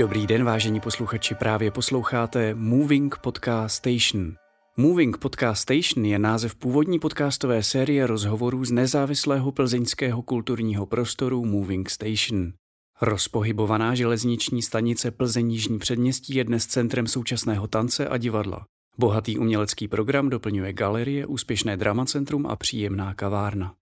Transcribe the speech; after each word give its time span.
Dobrý 0.00 0.26
den, 0.26 0.44
vážení 0.44 0.80
posluchači, 0.80 1.34
právě 1.34 1.70
posloucháte 1.70 2.54
Moving 2.54 3.18
Podcast 3.18 3.74
Station. 3.74 4.34
Moving 4.76 5.18
Podcast 5.18 5.62
Station 5.62 6.04
je 6.04 6.18
název 6.18 6.54
původní 6.54 6.98
podcastové 6.98 7.62
série 7.62 8.06
rozhovorů 8.06 8.64
z 8.64 8.70
nezávislého 8.70 9.52
plzeňského 9.52 10.22
kulturního 10.22 10.86
prostoru 10.86 11.44
Moving 11.44 11.90
Station. 11.90 12.52
Rozpohybovaná 13.00 13.94
železniční 13.94 14.62
stanice 14.62 15.10
Plzeň 15.10 15.52
Jižní 15.52 15.78
předměstí 15.78 16.34
je 16.34 16.44
dnes 16.44 16.66
centrem 16.66 17.06
současného 17.06 17.66
tance 17.66 18.08
a 18.08 18.16
divadla. 18.16 18.64
Bohatý 18.98 19.38
umělecký 19.38 19.88
program 19.88 20.28
doplňuje 20.28 20.72
galerie, 20.72 21.26
úspěšné 21.26 21.76
dramacentrum 21.76 22.46
a 22.46 22.56
příjemná 22.56 23.14
kavárna. 23.14 23.74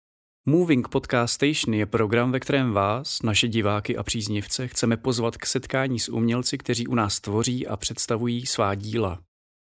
Moving 0.48 0.88
Podcast 0.88 1.34
Station 1.34 1.74
je 1.74 1.86
program, 1.86 2.32
ve 2.32 2.40
kterém 2.40 2.72
vás, 2.72 3.22
naše 3.22 3.48
diváky 3.48 3.96
a 3.96 4.02
příznivce, 4.02 4.68
chceme 4.68 4.96
pozvat 4.96 5.36
k 5.36 5.46
setkání 5.46 5.98
s 6.00 6.08
umělci, 6.08 6.58
kteří 6.58 6.86
u 6.86 6.94
nás 6.94 7.20
tvoří 7.20 7.66
a 7.66 7.76
představují 7.76 8.46
svá 8.46 8.74
díla. 8.74 9.20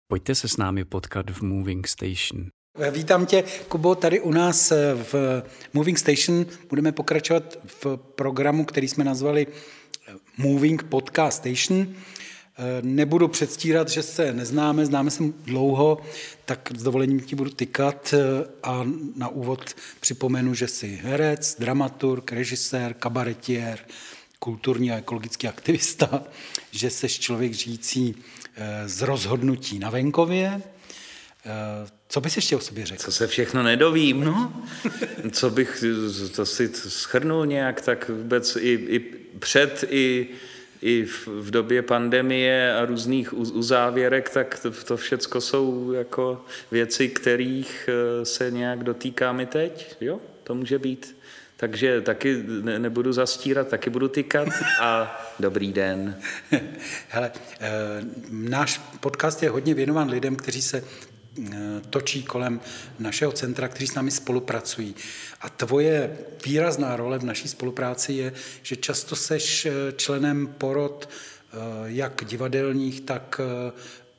Pojďte 0.08 0.34
se 0.34 0.48
s 0.48 0.56
námi 0.56 0.84
potkat 0.84 1.30
v 1.30 1.42
Moving 1.42 1.88
Station. 1.88 2.46
Vítám 2.90 3.26
tě, 3.26 3.44
Kubo, 3.68 3.94
tady 3.94 4.20
u 4.20 4.30
nás 4.30 4.72
v 5.12 5.42
Moving 5.72 5.98
Station. 5.98 6.46
Budeme 6.68 6.92
pokračovat 6.92 7.58
v 7.64 7.96
programu, 7.96 8.64
který 8.64 8.88
jsme 8.88 9.04
nazvali 9.04 9.46
Moving 10.36 10.82
Podcast 10.82 11.38
Station. 11.38 11.86
Nebudu 12.82 13.28
předstírat, 13.28 13.88
že 13.88 14.02
se 14.02 14.32
neznáme, 14.32 14.86
známe 14.86 15.10
se 15.10 15.22
dlouho, 15.44 15.98
tak 16.44 16.70
s 16.76 16.82
dovolením 16.82 17.20
ti 17.20 17.36
budu 17.36 17.50
tykat 17.50 18.14
a 18.62 18.86
na 19.16 19.28
úvod 19.28 19.74
připomenu, 20.00 20.54
že 20.54 20.68
jsi 20.68 21.00
herec, 21.02 21.56
dramaturg, 21.58 22.32
režisér, 22.32 22.94
kabaretier, 22.94 23.78
kulturní 24.38 24.90
a 24.90 24.96
ekologický 24.96 25.48
aktivista, 25.48 26.22
že 26.70 26.90
jsi 26.90 27.08
člověk 27.08 27.52
žijící 27.52 28.14
eh, 28.56 28.88
z 28.88 29.02
rozhodnutí 29.02 29.78
na 29.78 29.90
venkově. 29.90 30.62
Eh, 31.46 31.88
co 32.08 32.20
bys 32.20 32.36
ještě 32.36 32.56
o 32.56 32.60
sobě 32.60 32.86
řekl? 32.86 33.02
Co 33.02 33.12
se 33.12 33.26
všechno 33.26 33.62
nedovím, 33.62 34.24
no. 34.24 34.62
Co 35.30 35.50
bych, 35.50 35.84
to 36.36 36.46
si 36.46 36.70
schrnul 36.74 37.46
nějak, 37.46 37.80
tak 37.80 38.08
vůbec 38.08 38.56
i, 38.56 38.68
i 38.68 38.98
před, 39.38 39.84
i 39.90 40.28
i 40.82 41.04
v, 41.04 41.26
v 41.26 41.50
době 41.50 41.82
pandemie 41.82 42.74
a 42.74 42.84
různých 42.84 43.32
uzávěrek, 43.32 44.30
tak 44.30 44.58
to, 44.58 44.70
to 44.70 44.96
všecko 44.96 45.40
jsou 45.40 45.92
jako 45.92 46.44
věci, 46.70 47.08
kterých 47.08 47.88
eh, 47.88 48.24
se 48.24 48.50
nějak 48.50 48.84
dotýkáme 48.84 49.46
teď. 49.46 49.96
Jo, 50.00 50.20
to 50.44 50.54
může 50.54 50.78
být. 50.78 51.18
Takže 51.60 52.00
taky 52.00 52.44
ne, 52.62 52.78
nebudu 52.78 53.12
zastírat, 53.12 53.68
taky 53.68 53.90
budu 53.90 54.08
tykat 54.08 54.48
a 54.80 55.20
dobrý 55.40 55.72
den. 55.72 56.18
Hele, 57.08 57.32
e, 57.60 57.70
náš 58.30 58.80
podcast 59.00 59.42
je 59.42 59.50
hodně 59.50 59.74
věnován 59.74 60.10
lidem, 60.10 60.36
kteří 60.36 60.62
se 60.62 60.84
točí 61.90 62.22
kolem 62.22 62.60
našeho 62.98 63.32
centra, 63.32 63.68
kteří 63.68 63.86
s 63.86 63.94
námi 63.94 64.10
spolupracují. 64.10 64.94
A 65.40 65.48
tvoje 65.48 66.18
výrazná 66.44 66.96
role 66.96 67.18
v 67.18 67.24
naší 67.24 67.48
spolupráci 67.48 68.12
je, 68.12 68.32
že 68.62 68.76
často 68.76 69.16
seš 69.16 69.66
eh, 69.66 69.72
členem 69.96 70.46
porod 70.46 71.08
eh, 71.08 71.56
jak 71.84 72.24
divadelních, 72.24 73.00
tak 73.00 73.40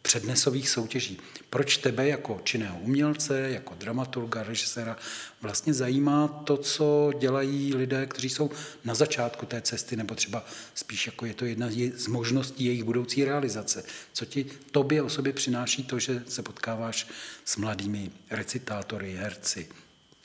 přednesových 0.01 0.69
soutěží. 0.69 1.19
Proč 1.49 1.77
tebe 1.77 2.07
jako 2.07 2.41
činného 2.43 2.79
umělce, 2.79 3.39
jako 3.39 3.75
dramaturga, 3.75 4.43
režiséra 4.43 4.97
vlastně 5.41 5.73
zajímá 5.73 6.27
to, 6.27 6.57
co 6.57 7.11
dělají 7.19 7.75
lidé, 7.75 8.05
kteří 8.05 8.29
jsou 8.29 8.51
na 8.85 8.95
začátku 8.95 9.45
té 9.45 9.61
cesty, 9.61 9.95
nebo 9.95 10.15
třeba 10.15 10.45
spíš 10.75 11.05
jako 11.05 11.25
je 11.25 11.33
to 11.33 11.45
jedna 11.45 11.67
z 11.95 12.07
možností 12.07 12.65
jejich 12.65 12.83
budoucí 12.83 13.25
realizace. 13.25 13.83
Co 14.13 14.25
ti 14.25 14.45
tobě 14.71 15.01
o 15.01 15.09
sobě 15.09 15.33
přináší 15.33 15.83
to, 15.83 15.99
že 15.99 16.23
se 16.27 16.43
potkáváš 16.43 17.07
s 17.45 17.57
mladými 17.57 18.11
recitátory, 18.29 19.13
herci, 19.13 19.67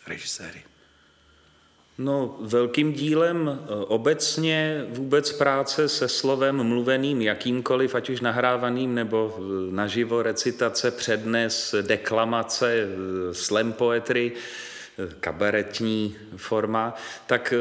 režiséry? 0.07 0.74
No, 1.99 2.37
velkým 2.41 2.93
dílem 2.93 3.61
eh, 3.63 3.75
obecně 3.87 4.87
vůbec 4.89 5.33
práce 5.33 5.89
se 5.89 6.09
slovem 6.09 6.63
mluveným 6.63 7.23
jakýmkoliv, 7.23 7.95
ať 7.95 8.11
už 8.11 8.21
nahrávaným 8.21 8.95
nebo 8.95 9.35
eh, 9.37 9.43
naživo 9.71 10.23
recitace, 10.23 10.91
přednes, 10.91 11.75
deklamace, 11.83 12.75
eh, 12.75 13.35
slam 13.35 13.73
poetry, 13.73 14.33
kabaretní 15.21 16.17
forma, 16.37 16.95
tak 17.27 17.55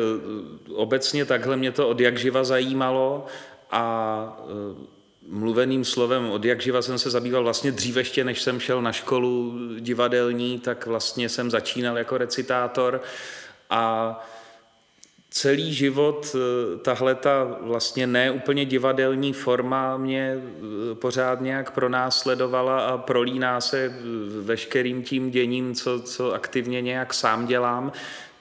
obecně 0.73 1.25
takhle 1.25 1.57
mě 1.57 1.71
to 1.71 1.89
od 1.89 1.99
jak 1.99 2.17
živa 2.17 2.43
zajímalo 2.43 3.25
a 3.71 4.45
mluveným 5.27 5.85
slovem 5.85 6.31
od 6.31 6.45
jak 6.45 6.61
živa 6.61 6.81
jsem 6.81 6.99
se 6.99 7.09
zabýval 7.09 7.43
vlastně 7.43 7.71
dříve 7.71 8.01
ještě, 8.01 8.23
než 8.23 8.41
jsem 8.41 8.59
šel 8.59 8.81
na 8.81 8.91
školu 8.91 9.53
divadelní, 9.79 10.59
tak 10.59 10.85
vlastně 10.85 11.29
jsem 11.29 11.51
začínal 11.51 11.97
jako 11.97 12.17
recitátor 12.17 13.01
a 13.73 14.19
celý 15.29 15.73
život 15.73 16.35
eh, 16.35 16.77
tahle 16.77 17.15
ta 17.15 17.57
vlastně 17.61 18.07
neúplně 18.07 18.65
divadelní 18.65 19.33
forma 19.33 19.97
mě 19.97 20.37
eh, 20.37 20.95
pořád 20.95 21.41
nějak 21.41 21.71
pronásledovala 21.71 22.85
a 22.85 22.97
prolíná 22.97 23.61
se 23.61 23.85
eh, 23.85 23.91
veškerým 24.41 25.03
tím 25.03 25.31
děním, 25.31 25.75
co, 25.75 26.01
co 26.01 26.33
aktivně 26.33 26.81
nějak 26.81 27.13
sám 27.13 27.45
dělám 27.47 27.91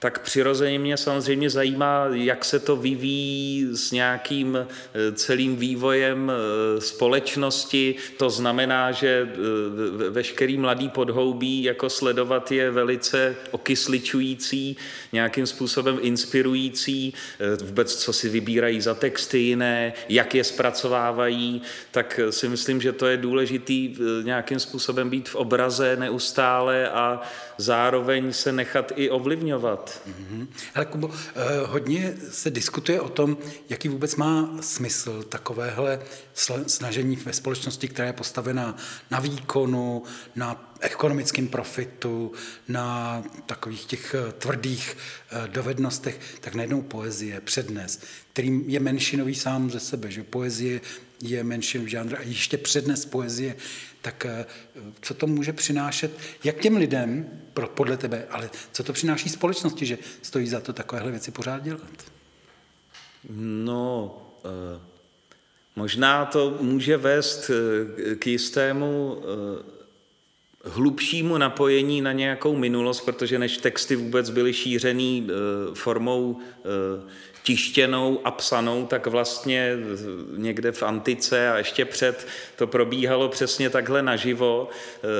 tak 0.03 0.19
přirozeně 0.19 0.79
mě 0.79 0.97
samozřejmě 0.97 1.49
zajímá, 1.49 2.05
jak 2.11 2.45
se 2.45 2.59
to 2.59 2.75
vyvíjí 2.75 3.67
s 3.71 3.91
nějakým 3.91 4.57
eh, 4.57 5.11
celým 5.11 5.55
vývojem 5.55 6.31
eh, 6.31 6.81
společnosti. 6.81 7.95
To 8.17 8.29
znamená, 8.29 8.91
že 8.91 9.29
eh, 9.31 10.09
veškerý 10.09 10.57
mladý 10.57 10.89
podhoubí 10.89 11.63
jako 11.63 11.89
sledovat 11.89 12.51
je 12.51 12.71
velice 12.71 13.35
okysličující, 13.51 14.77
nějakým 15.13 15.47
způsobem 15.47 15.99
inspirující, 16.01 17.13
vůbec 17.63 17.95
co 17.95 18.13
si 18.13 18.29
vybírají 18.29 18.81
za 18.81 18.95
texty 18.95 19.37
jiné, 19.37 19.93
jak 20.09 20.35
je 20.35 20.43
zpracovávají, 20.43 21.61
tak 21.91 22.19
si 22.29 22.49
myslím, 22.49 22.81
že 22.81 22.91
to 22.91 23.07
je 23.07 23.17
důležitý 23.17 23.95
nějakým 24.23 24.59
způsobem 24.59 25.09
být 25.09 25.29
v 25.29 25.35
obraze 25.35 25.95
neustále 25.95 26.89
a 26.89 27.21
zároveň 27.57 28.33
se 28.33 28.51
nechat 28.51 28.91
i 28.95 29.09
ovlivňovat. 29.09 29.92
Mm-hmm. 30.07 30.47
Hele, 30.73 30.85
Kubo, 30.85 31.11
eh, 31.11 31.41
hodně 31.65 32.13
se 32.31 32.49
diskutuje 32.49 33.01
o 33.01 33.09
tom, 33.09 33.37
jaký 33.69 33.89
vůbec 33.89 34.15
má 34.15 34.57
smysl 34.61 35.23
takovéhle 35.23 35.99
snažení 36.67 37.15
ve 37.15 37.33
společnosti, 37.33 37.87
která 37.87 38.07
je 38.07 38.13
postavená 38.13 38.77
na 39.11 39.19
výkonu, 39.19 40.03
na 40.35 40.73
ekonomickém 40.79 41.47
profitu, 41.47 42.31
na 42.67 43.23
takových 43.45 43.85
těch 43.85 44.15
eh, 44.15 44.31
tvrdých 44.31 44.97
eh, 44.97 45.47
dovednostech, 45.47 46.19
tak 46.41 46.55
najednou 46.55 46.81
poezie, 46.81 47.41
přednes, 47.41 47.99
kterým 48.33 48.63
je 48.67 48.79
menšinový 48.79 49.35
sám 49.35 49.71
ze 49.71 49.79
sebe, 49.79 50.11
že 50.11 50.23
poezie 50.23 50.81
je 51.21 51.43
menšinový 51.43 51.91
žánr 51.91 52.15
a 52.15 52.21
ještě 52.21 52.57
přednes 52.57 53.05
poezie 53.05 53.55
tak 54.03 54.25
eh, 54.25 54.45
co 55.01 55.13
to 55.13 55.27
může 55.27 55.53
přinášet, 55.53 56.17
jak 56.43 56.59
těm 56.59 56.77
lidem, 56.77 57.29
podle 57.73 57.97
tebe, 57.97 58.27
ale 58.29 58.49
co 58.71 58.83
to 58.83 58.93
přináší 58.93 59.29
společnosti, 59.29 59.85
že 59.85 59.97
stojí 60.21 60.47
za 60.47 60.59
to 60.59 60.73
takovéhle 60.73 61.11
věci 61.11 61.31
pořád 61.31 61.63
dělat? 61.63 62.11
No, 63.39 64.17
eh, 64.45 64.81
možná 65.75 66.25
to 66.25 66.57
může 66.61 66.97
vést 66.97 67.51
eh, 67.51 68.15
k 68.15 68.27
jistému 68.27 69.21
hlubšímu 70.65 71.37
napojení 71.37 72.01
na 72.01 72.11
nějakou 72.11 72.55
minulost, 72.55 73.01
protože 73.01 73.39
než 73.39 73.57
texty 73.57 73.95
vůbec 73.95 74.29
byly 74.29 74.53
šířený 74.53 75.27
formou 75.73 76.39
tištěnou 77.43 78.19
a 78.23 78.31
psanou, 78.31 78.85
tak 78.85 79.07
vlastně 79.07 79.77
někde 80.37 80.71
v 80.71 80.83
antice 80.83 81.49
a 81.49 81.57
ještě 81.57 81.85
před 81.85 82.27
to 82.55 82.67
probíhalo 82.67 83.29
přesně 83.29 83.69
takhle 83.69 84.03
naživo. 84.03 84.69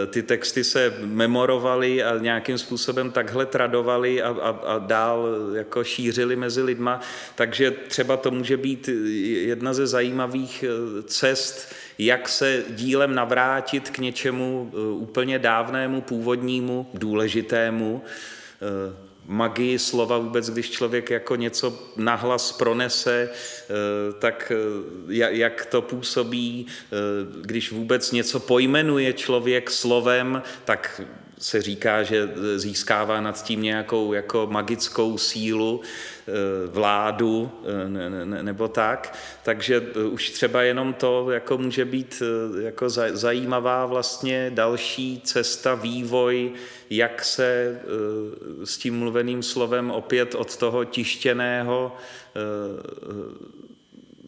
E, 0.04 0.08
ty 0.08 0.24
texty 0.24 0.64
se 0.64 0.94
memorovaly 1.00 2.04
a 2.04 2.18
nějakým 2.18 2.58
způsobem 2.58 3.12
takhle 3.12 3.46
tradovaly 3.46 4.22
a, 4.22 4.30
a, 4.30 4.50
a 4.50 4.80
dál 4.80 5.28
jako 5.56 5.84
šířili 5.84 6.36
mezi 6.36 6.62
lidma. 6.62 7.00
Takže 7.36 7.72
třeba 7.72 8.18
to 8.18 8.32
může 8.32 8.58
být 8.58 8.90
jedna 9.26 9.74
ze 9.74 9.88
zajímavých 9.88 10.64
e, 10.64 11.04
cest, 11.04 11.76
jak 11.98 12.30
se 12.30 12.64
dílem 12.70 13.16
navrátit 13.16 13.90
k 13.90 13.98
něčemu 13.98 14.72
e, 14.74 14.78
úplně 14.94 15.40
dávnému, 15.40 16.02
původnímu, 16.02 16.88
důležitému 16.94 18.02
magii 19.26 19.80
slova 19.80 20.18
vůbec, 20.18 20.50
když 20.50 20.70
člověk 20.70 21.10
jako 21.10 21.36
něco 21.36 21.80
nahlas 21.98 22.52
pronese, 22.52 23.30
eh, 23.30 23.74
tak 24.20 24.52
eh, 24.56 25.30
jak 25.30 25.66
to 25.66 25.82
působí, 25.82 26.68
eh, 26.68 26.96
když 27.42 27.72
vůbec 27.72 28.12
něco 28.12 28.40
pojmenuje 28.40 29.14
člověk 29.14 29.72
slovem, 29.72 30.42
tak 30.66 31.02
se 31.38 31.62
říká, 31.62 32.04
že 32.04 32.30
získává 32.56 33.22
nad 33.22 33.44
tím 33.44 33.62
nějakou 33.62 34.14
jako 34.14 34.48
magickou 34.52 35.18
sílu, 35.18 35.82
eh, 35.82 36.32
vládu 36.68 37.52
nebo 38.42 38.68
tak. 38.68 39.18
Takže 39.44 39.82
už 40.12 40.30
třeba 40.30 40.62
jenom 40.62 40.94
to 40.94 41.32
jako 41.32 41.58
může 41.58 41.86
být 41.86 42.24
jako 42.62 42.90
zajímavá 42.90 43.86
vlastně 43.86 44.52
další 44.54 45.22
cesta, 45.24 45.76
vývoj, 45.76 46.52
jak 46.90 47.26
se 47.26 47.80
s 48.64 48.78
tím 48.78 49.00
mluveným 49.00 49.44
slovem 49.44 49.92
opět 49.92 50.36
od 50.36 50.58
toho 50.58 50.86
tištěného 50.86 51.96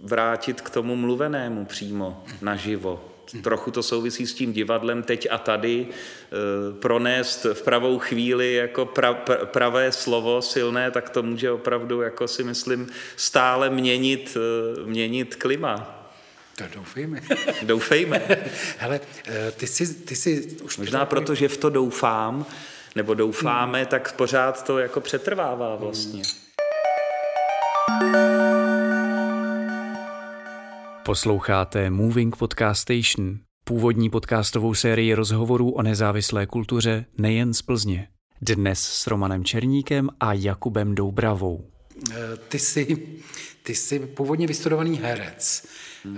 vrátit 0.02 0.62
k 0.62 0.70
tomu 0.70 0.96
mluvenému 0.96 1.66
přímo 1.66 2.24
naživo. 2.42 3.15
Trochu 3.42 3.72
to 3.72 3.84
souvisí 3.84 4.28
s 4.28 4.34
tím 4.34 4.54
divadlem 4.54 5.04
teď 5.04 5.28
a 5.32 5.38
tady, 5.38 5.88
e, 5.88 6.74
pronést 6.80 7.46
v 7.54 7.62
pravou 7.62 8.00
chvíli 8.00 8.54
jako 8.54 8.86
pra, 8.86 9.14
pravé 9.46 9.92
slovo 9.92 10.42
silné, 10.42 10.92
tak 10.92 11.10
to 11.10 11.24
může 11.24 11.52
opravdu, 11.52 12.02
jako 12.02 12.28
si 12.28 12.44
myslím, 12.44 12.88
stále 13.16 13.70
měnit, 13.70 14.38
e, 14.38 14.86
měnit 14.86 15.36
klima. 15.36 16.06
To 16.58 16.64
doufejme. 16.76 17.22
Doufejme. 17.64 18.22
Hele, 18.78 19.00
e, 19.28 19.52
ty 19.52 19.68
jsi, 19.68 19.94
ty 19.94 20.16
jsi 20.16 20.58
už... 20.64 20.78
Možná 20.78 21.06
proto, 21.06 21.36
že 21.36 21.48
v 21.48 21.58
to 21.58 21.70
doufám, 21.70 22.46
nebo 22.96 23.14
doufáme, 23.14 23.80
hmm. 23.80 23.88
tak 23.88 24.16
pořád 24.16 24.66
to 24.66 24.80
jako 24.80 25.02
přetrvává 25.02 25.76
vlastně. 25.76 26.22
Hmm. 28.02 28.45
Posloucháte 31.06 31.90
Moving 31.90 32.36
Podcast 32.36 32.82
Station, 32.82 33.40
původní 33.64 34.10
podcastovou 34.10 34.74
sérii 34.74 35.14
rozhovorů 35.14 35.72
o 35.72 35.82
nezávislé 35.82 36.46
kultuře 36.46 37.06
nejen 37.18 37.54
z 37.54 37.62
Plzně. 37.62 38.08
Dnes 38.42 38.80
s 38.80 39.08
Romanem 39.08 39.44
Černíkem 39.44 40.10
a 40.20 40.34
Jakubem 40.34 40.96
Doubravou. 40.96 41.66
Eh, 42.12 42.16
ty 42.48 42.60
jsi, 42.60 42.98
ty 43.64 43.76
jsi 43.76 44.00
původně 44.00 44.48
vystudovaný 44.48 44.98
herec. 44.98 45.68
Hmm. 46.04 46.18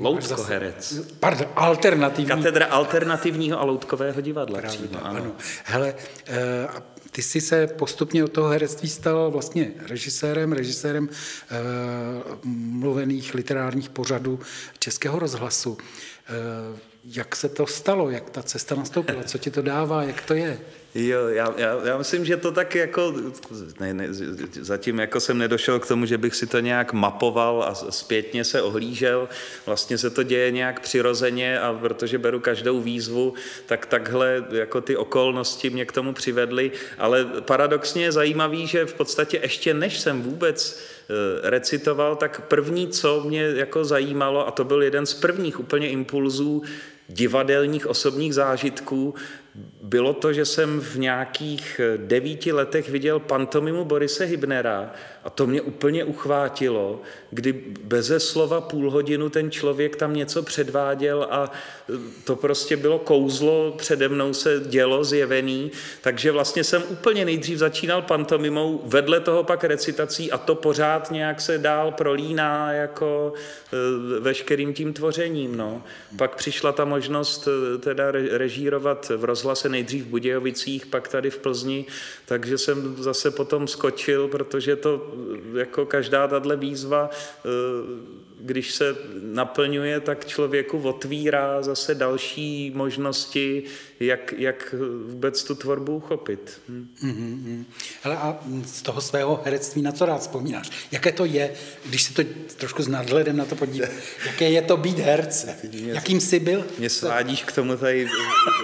Loutkoherec. 0.00 0.94
Pardon, 1.20 1.46
alternativní. 1.56 2.28
Katedra 2.28 2.66
alternativního 2.66 3.60
a 3.60 3.64
loutkového 3.64 4.20
divadla. 4.20 4.58
Pravda, 4.58 4.78
přímo, 4.78 5.06
ano. 5.06 5.22
ano. 5.22 5.32
Hele, 5.64 5.94
eh, 6.26 6.68
ty 7.10 7.22
jsi 7.22 7.40
se 7.40 7.66
postupně 7.66 8.24
od 8.24 8.32
toho 8.32 8.48
herectví 8.48 8.88
stal 8.88 9.30
vlastně 9.30 9.72
režisérem, 9.86 10.52
režisérem 10.52 11.08
e, 11.08 11.56
mluvených 12.44 13.34
literárních 13.34 13.90
pořadů 13.90 14.40
Českého 14.78 15.18
rozhlasu. 15.18 15.78
E, 16.28 16.89
jak 17.04 17.36
se 17.36 17.48
to 17.48 17.66
stalo, 17.66 18.10
jak 18.10 18.30
ta 18.30 18.42
cesta 18.42 18.74
nastoupila, 18.74 19.22
co 19.22 19.38
ti 19.38 19.50
to 19.50 19.62
dává, 19.62 20.02
jak 20.02 20.22
to 20.22 20.34
je? 20.34 20.60
Jo, 20.94 21.28
já, 21.28 21.54
já, 21.56 21.78
já 21.84 21.98
myslím, 21.98 22.24
že 22.24 22.36
to 22.36 22.52
tak 22.52 22.74
jako, 22.74 23.14
ne, 23.80 23.94
ne, 23.94 24.06
zatím 24.60 24.98
jako 24.98 25.20
jsem 25.20 25.38
nedošel 25.38 25.78
k 25.78 25.86
tomu, 25.86 26.06
že 26.06 26.18
bych 26.18 26.34
si 26.34 26.46
to 26.46 26.60
nějak 26.60 26.92
mapoval 26.92 27.62
a 27.62 27.74
zpětně 27.74 28.44
se 28.44 28.62
ohlížel. 28.62 29.28
Vlastně 29.66 29.98
se 29.98 30.10
to 30.10 30.22
děje 30.22 30.50
nějak 30.50 30.80
přirozeně 30.80 31.60
a 31.60 31.72
protože 31.72 32.18
beru 32.18 32.40
každou 32.40 32.80
výzvu, 32.80 33.34
tak 33.66 33.86
takhle 33.86 34.44
jako 34.50 34.80
ty 34.80 34.96
okolnosti 34.96 35.70
mě 35.70 35.84
k 35.84 35.92
tomu 35.92 36.12
přivedly. 36.12 36.72
Ale 36.98 37.24
paradoxně 37.24 38.02
je 38.02 38.12
zajímavý, 38.12 38.66
že 38.66 38.86
v 38.86 38.94
podstatě 38.94 39.40
ještě 39.42 39.74
než 39.74 40.00
jsem 40.00 40.22
vůbec 40.22 40.80
eh, 41.10 41.50
recitoval, 41.50 42.16
tak 42.16 42.48
první, 42.48 42.88
co 42.88 43.24
mě 43.26 43.42
jako 43.42 43.84
zajímalo, 43.84 44.48
a 44.48 44.50
to 44.50 44.64
byl 44.64 44.82
jeden 44.82 45.06
z 45.06 45.14
prvních 45.14 45.60
úplně 45.60 45.88
impulzů 45.88 46.62
divadelních 47.12 47.86
osobních 47.86 48.34
zážitků, 48.34 49.14
bylo 49.82 50.14
to, 50.14 50.32
že 50.32 50.44
jsem 50.44 50.80
v 50.80 50.96
nějakých 50.96 51.80
eh, 51.80 51.98
devíti 51.98 52.52
letech 52.52 52.88
viděl 52.88 53.20
pantomimu 53.20 53.84
Borise 53.84 54.24
Hybnera 54.24 54.92
a 55.24 55.30
to 55.30 55.46
mě 55.46 55.62
úplně 55.62 56.04
uchvátilo, 56.04 57.00
kdy 57.30 57.52
beze 57.84 58.20
slova 58.20 58.60
půl 58.60 58.90
hodinu 58.90 59.28
ten 59.28 59.50
člověk 59.50 59.96
tam 59.96 60.14
něco 60.14 60.42
předváděl 60.42 61.26
a 61.30 61.52
e, 61.88 61.92
to 62.24 62.36
prostě 62.36 62.76
bylo 62.76 62.98
kouzlo, 62.98 63.74
přede 63.78 64.08
mnou 64.08 64.34
se 64.34 64.60
dělo 64.66 65.04
zjevený, 65.04 65.70
takže 66.00 66.32
vlastně 66.32 66.64
jsem 66.64 66.82
úplně 66.88 67.24
nejdřív 67.24 67.58
začínal 67.58 68.02
pantomimou, 68.02 68.82
vedle 68.84 69.20
toho 69.20 69.44
pak 69.44 69.64
recitací 69.64 70.32
a 70.32 70.38
to 70.38 70.54
pořád 70.54 71.10
nějak 71.10 71.40
se 71.40 71.58
dál 71.58 71.92
prolíná 71.92 72.72
jako 72.72 73.32
e, 73.72 74.20
veškerým 74.20 74.74
tím 74.74 74.92
tvořením. 74.92 75.56
No. 75.56 75.82
Pak 76.16 76.36
přišla 76.36 76.72
ta 76.72 76.84
možnost 76.84 77.48
e, 77.48 77.78
teda 77.78 78.10
režírovat 78.10 79.12
v 79.16 79.24
rozhlase 79.24 79.68
nejdřív 79.68 80.04
v 80.04 80.08
Budějovicích, 80.08 80.86
pak 80.86 81.08
tady 81.08 81.30
v 81.30 81.38
Plzni, 81.38 81.84
takže 82.26 82.58
jsem 82.58 82.96
zase 83.02 83.30
potom 83.30 83.68
skočil, 83.68 84.28
protože 84.28 84.76
to 84.76 85.09
jako 85.54 85.86
každá 85.86 86.28
tahle 86.28 86.56
výzva 86.56 87.10
eh, 87.44 88.20
když 88.42 88.74
se 88.74 88.96
naplňuje, 89.22 90.00
tak 90.00 90.26
člověku 90.26 90.78
otvírá 90.78 91.62
zase 91.62 91.94
další 91.94 92.72
možnosti, 92.74 93.62
jak, 94.00 94.34
jak 94.38 94.74
vůbec 95.06 95.44
tu 95.44 95.54
tvorbu 95.54 95.96
uchopit. 95.96 96.60
Hm. 96.68 96.88
Mm-hmm. 97.04 97.64
Hele, 98.02 98.16
a 98.16 98.38
z 98.64 98.82
toho 98.82 99.00
svého 99.00 99.40
herectví 99.44 99.82
na 99.82 99.92
co 99.92 100.06
rád 100.06 100.20
vzpomínáš? 100.20 100.70
Jaké 100.92 101.12
to 101.12 101.24
je, 101.24 101.54
když 101.86 102.02
se 102.02 102.14
to 102.14 102.22
trošku 102.56 102.82
s 102.82 102.88
nadhledem 102.88 103.36
na 103.36 103.44
to 103.44 103.56
podíváš, 103.56 103.90
jaké 104.26 104.50
je 104.50 104.62
to 104.62 104.76
být 104.76 104.98
herce? 104.98 105.56
Jakým 105.72 106.20
jsi 106.20 106.40
byl? 106.40 106.64
Mě 106.78 106.90
svádíš 106.90 107.42
k 107.42 107.52
tomu 107.52 107.76
tady 107.76 108.08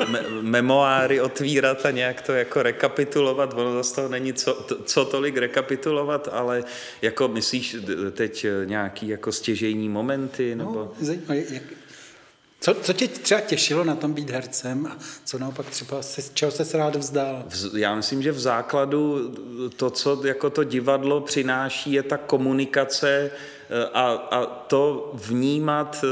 me- 0.08 0.42
memoáry 0.42 1.20
otvírat 1.20 1.86
a 1.86 1.90
nějak 1.90 2.22
to 2.22 2.32
jako 2.32 2.62
rekapitulovat. 2.62 3.54
Ono 3.54 3.74
zase 3.74 3.94
toho 3.94 4.08
není 4.08 4.32
co, 4.32 4.66
co 4.84 5.04
tolik 5.04 5.36
rekapitulovat, 5.36 6.28
ale 6.32 6.64
jako 7.02 7.28
myslíš 7.28 7.76
teď 8.12 8.46
nějaký 8.64 9.08
jako 9.08 9.32
stěžení 9.32 9.65
stěžejní 9.66 9.88
momenty? 9.88 10.54
No, 10.54 10.64
nebo... 10.64 10.78
No, 10.78 10.92
zajímavé, 11.00 11.36
jak, 11.50 11.62
co, 12.60 12.74
co 12.74 12.92
tě 12.92 13.08
třeba 13.08 13.40
těšilo 13.40 13.84
na 13.84 13.96
tom 13.96 14.12
být 14.12 14.30
hercem 14.30 14.86
a 14.86 14.96
co 15.24 15.38
naopak 15.38 15.70
třeba, 15.70 16.02
se, 16.02 16.22
čeho 16.34 16.50
se 16.50 16.78
rád 16.78 16.96
vzdal? 16.96 17.44
Já 17.76 17.94
myslím, 17.94 18.22
že 18.22 18.32
v 18.32 18.40
základu 18.40 19.34
to, 19.76 19.90
co 19.90 20.26
jako 20.26 20.50
to 20.50 20.64
divadlo 20.64 21.20
přináší, 21.20 21.92
je 21.92 22.02
ta 22.02 22.16
komunikace 22.16 23.30
a, 23.92 24.12
a 24.12 24.46
to 24.46 25.10
vnímat, 25.14 26.04
eh, 26.04 26.08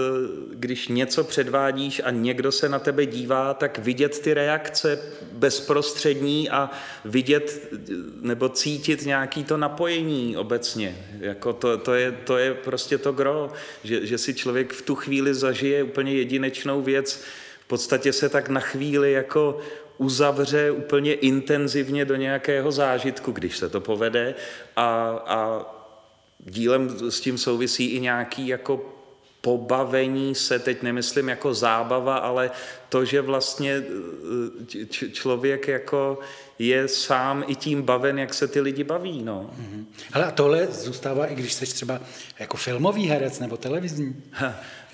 když 0.54 0.88
něco 0.88 1.24
předvádíš 1.24 2.02
a 2.04 2.10
někdo 2.10 2.52
se 2.52 2.68
na 2.68 2.78
tebe 2.78 3.06
dívá, 3.06 3.54
tak 3.54 3.78
vidět 3.78 4.18
ty 4.18 4.34
reakce 4.34 4.98
bezprostřední 5.32 6.50
a 6.50 6.70
vidět 7.04 7.68
eh, 7.72 7.78
nebo 8.20 8.48
cítit 8.48 9.06
nějaký 9.06 9.44
to 9.44 9.56
napojení 9.56 10.36
obecně. 10.36 11.06
Jako 11.20 11.52
to, 11.52 11.78
to, 11.78 11.94
je, 11.94 12.12
to 12.12 12.38
je 12.38 12.54
prostě 12.54 12.98
to 12.98 13.12
gro, 13.12 13.52
že, 13.84 14.06
že 14.06 14.18
si 14.18 14.34
člověk 14.34 14.72
v 14.72 14.82
tu 14.82 14.94
chvíli 14.94 15.34
zažije 15.34 15.82
úplně 15.82 16.12
jedinečnou 16.12 16.82
věc, 16.82 17.24
v 17.60 17.66
podstatě 17.66 18.12
se 18.12 18.28
tak 18.28 18.48
na 18.48 18.60
chvíli 18.60 19.12
jako 19.12 19.58
uzavře 19.98 20.70
úplně 20.70 21.14
intenzivně 21.14 22.04
do 22.04 22.16
nějakého 22.16 22.72
zážitku, 22.72 23.32
když 23.32 23.58
se 23.58 23.68
to 23.68 23.80
povede 23.80 24.34
a, 24.76 24.86
a 25.26 25.66
dílem 26.44 27.10
s 27.10 27.20
tím 27.20 27.38
souvisí 27.38 27.86
i 27.86 28.00
nějaký 28.00 28.48
jako 28.48 28.94
pobavení 29.40 30.34
se, 30.34 30.58
teď 30.58 30.82
nemyslím 30.82 31.28
jako 31.28 31.54
zábava, 31.54 32.16
ale 32.16 32.50
to, 32.88 33.04
že 33.04 33.20
vlastně 33.20 33.82
eh, 34.82 34.86
člověk 35.12 35.68
jako 35.68 36.18
je 36.58 36.88
sám 36.88 37.44
i 37.46 37.54
tím 37.54 37.82
baven, 37.82 38.18
jak 38.18 38.34
se 38.34 38.48
ty 38.48 38.60
lidi 38.60 38.84
baví. 38.84 39.22
No. 39.22 39.50
Mm-hmm. 39.60 39.84
Hele, 40.12 40.26
a 40.26 40.30
tohle 40.30 40.66
zůstává, 40.66 41.26
i 41.26 41.34
když 41.34 41.52
jsi 41.52 41.66
třeba 41.66 42.00
jako 42.38 42.56
filmový 42.56 43.06
herec 43.06 43.38
nebo 43.38 43.56
televizní? 43.56 44.22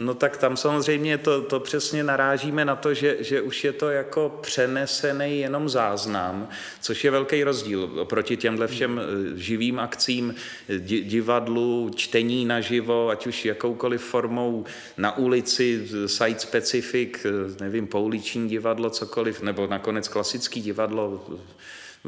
No 0.00 0.14
tak 0.14 0.37
tam 0.37 0.57
samozřejmě 0.57 1.19
to, 1.19 1.42
to 1.42 1.61
přesně 1.61 2.04
narážíme 2.04 2.64
na 2.64 2.76
to, 2.76 2.95
že, 2.95 3.16
že 3.21 3.42
už 3.42 3.64
je 3.64 3.73
to 3.73 3.90
jako 3.90 4.38
přenesený 4.42 5.40
jenom 5.40 5.69
záznam, 5.69 6.49
což 6.80 7.04
je 7.04 7.11
velký 7.11 7.45
rozdíl 7.45 7.90
oproti 8.00 8.37
těmhle 8.37 8.66
všem 8.66 9.00
eh, 9.00 9.38
živým 9.38 9.78
akcím, 9.78 10.35
divadlu, 11.02 11.90
čtení 11.95 12.45
naživo, 12.45 13.09
ať 13.09 13.26
už 13.26 13.45
jakoukoliv 13.45 14.02
formou 14.02 14.64
na 14.97 15.16
ulici, 15.16 15.88
site 16.07 16.40
specific, 16.40 17.26
eh, 17.26 17.30
nevím, 17.64 17.87
pouliční 17.87 18.49
divadlo, 18.49 18.90
cokoliv, 18.90 19.42
nebo 19.42 19.66
nakonec 19.66 20.09
klasický 20.09 20.61
divadlo, 20.61 21.26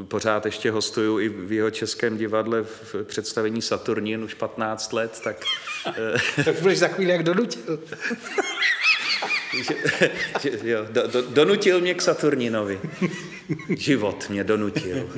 pořád 0.09 0.47
ještě 0.47 0.71
hostuju 0.71 1.21
i 1.21 1.29
v 1.29 1.53
jeho 1.53 1.71
českém 1.71 2.19
divadle 2.19 2.63
v 2.63 2.95
představení 3.05 3.63
Saturnin 3.63 4.25
už 4.25 4.35
15 4.35 4.93
let, 4.93 5.21
tak... 5.25 5.37
tak 6.45 6.61
budeš 6.61 6.79
za 6.79 6.89
chvíli 6.89 7.13
jak 7.13 7.23
donutil. 7.23 7.79
že, 10.43 10.59
že, 10.59 10.71
jo, 10.71 10.87
do, 10.91 11.07
do, 11.07 11.23
donutil 11.23 11.81
mě 11.81 11.95
k 11.95 12.03
Saturninovi. 12.03 12.81
Život 13.69 14.29
mě 14.29 14.45
donutil. 14.45 15.11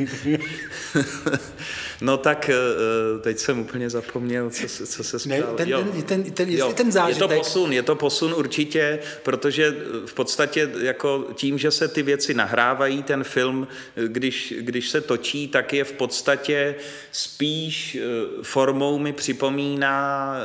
No 2.04 2.16
tak 2.16 2.50
eh, 2.50 3.18
teď 3.20 3.38
jsem 3.38 3.58
úplně 3.58 3.90
zapomněl, 3.90 4.50
co, 4.50 4.68
se, 4.68 4.86
co 4.86 5.04
se 5.04 5.18
stalo. 5.18 5.42
Ten, 5.56 5.68
jo. 5.68 5.84
ten, 5.92 6.02
ten, 6.02 6.32
ten, 6.32 6.50
jo. 6.50 6.72
ten 6.72 6.92
zážitek. 6.92 7.22
Je 7.22 7.28
to 7.28 7.42
posun, 7.42 7.72
je 7.72 7.82
to 7.82 7.94
posun 7.94 8.34
určitě, 8.34 8.98
protože 9.22 9.76
v 10.06 10.14
podstatě 10.14 10.70
jako 10.80 11.26
tím, 11.34 11.58
že 11.58 11.70
se 11.70 11.88
ty 11.88 12.02
věci 12.02 12.34
nahrávají, 12.34 13.02
ten 13.02 13.24
film, 13.24 13.68
když, 14.06 14.54
když 14.60 14.88
se 14.88 15.00
točí, 15.00 15.48
tak 15.48 15.72
je 15.72 15.84
v 15.84 15.92
podstatě 15.92 16.74
spíš 17.12 17.98
formou 18.42 18.98
mi 18.98 19.12
připomíná 19.12 20.36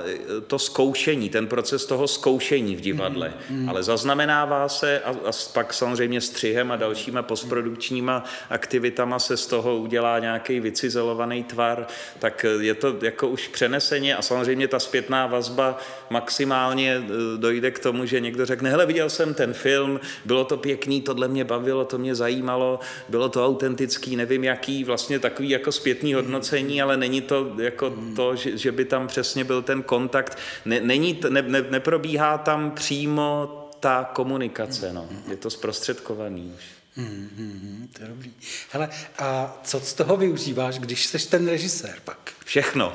to 0.48 0.60
zkoušení, 0.60 1.30
ten 1.30 1.48
proces 1.48 1.86
toho 1.86 2.08
zkoušení 2.08 2.76
v 2.76 2.82
divadle. 2.82 3.34
Mm, 3.50 3.62
mm. 3.62 3.70
Ale 3.70 3.84
zaznamenává 3.84 4.70
se 4.70 5.00
a, 5.00 5.10
a 5.10 5.32
pak 5.54 5.74
samozřejmě 5.74 6.22
střihem 6.22 6.72
a 6.72 6.76
dalšíma 6.76 7.22
postprodukčníma 7.22 8.24
aktivitama 8.50 9.20
se 9.20 9.38
z 9.38 9.48
toho 9.48 9.78
udělá 9.78 10.20
nějaký 10.20 10.60
vycizelovaný 10.60 11.44
tvar, 11.50 11.88
tak 12.20 12.46
je 12.60 12.74
to 12.74 12.96
jako 13.02 13.28
už 13.28 13.48
přeneseně 13.48 14.16
a 14.16 14.22
samozřejmě 14.22 14.68
ta 14.68 14.80
zpětná 14.80 15.28
vazba 15.28 15.78
maximálně 16.10 16.96
e, 16.96 17.04
dojde 17.38 17.72
k 17.72 17.80
tomu, 17.80 18.06
že 18.06 18.20
někdo 18.20 18.46
řekne, 18.46 18.70
hele, 18.70 18.86
viděl 18.86 19.10
jsem 19.10 19.34
ten 19.34 19.54
film, 19.54 20.00
bylo 20.26 20.46
to 20.46 20.58
pěkný, 20.58 21.02
tohle 21.02 21.28
mě 21.28 21.44
bavilo, 21.44 21.86
to 21.86 21.98
mě 21.98 22.16
zajímalo, 22.16 22.80
bylo 23.10 23.30
to 23.30 23.46
autentický, 23.46 24.16
nevím 24.16 24.44
jaký, 24.44 24.84
vlastně 24.84 25.20
takový 25.20 25.50
jako 25.50 25.72
zpětný 25.72 26.14
hodnocení, 26.14 26.82
ale 26.82 26.98
není 26.98 27.22
to 27.22 27.56
jako 27.58 27.94
to, 28.16 28.36
že, 28.36 28.58
že 28.58 28.72
by 28.72 28.86
tam 28.86 29.08
přesně 29.08 29.44
byl 29.44 29.62
ten 29.62 29.84
kontakt, 29.84 30.38
ne, 30.66 30.80
není, 30.82 31.20
ne, 31.30 31.42
ne, 31.42 31.62
neprobíhá 31.70 32.38
tam 32.38 32.72
přímo 32.72 33.56
ta 33.80 34.10
komunikace, 34.14 34.94
no. 34.94 35.08
je 35.28 35.38
to 35.38 35.50
zprostředkovaný 35.50 36.54
už. 36.56 36.79
Hmm, 36.96 37.30
hmm, 37.38 37.90
to 37.94 38.04
je 38.04 38.10
dobrý. 38.10 38.34
Hele, 38.72 38.90
a 39.20 39.60
co 39.64 39.80
z 39.80 39.94
toho 39.94 40.18
využíváš, 40.18 40.80
když 40.80 41.06
jsi 41.06 41.30
ten 41.30 41.48
režisér 41.48 41.96
pak? 42.06 42.32
Všechno. 42.46 42.94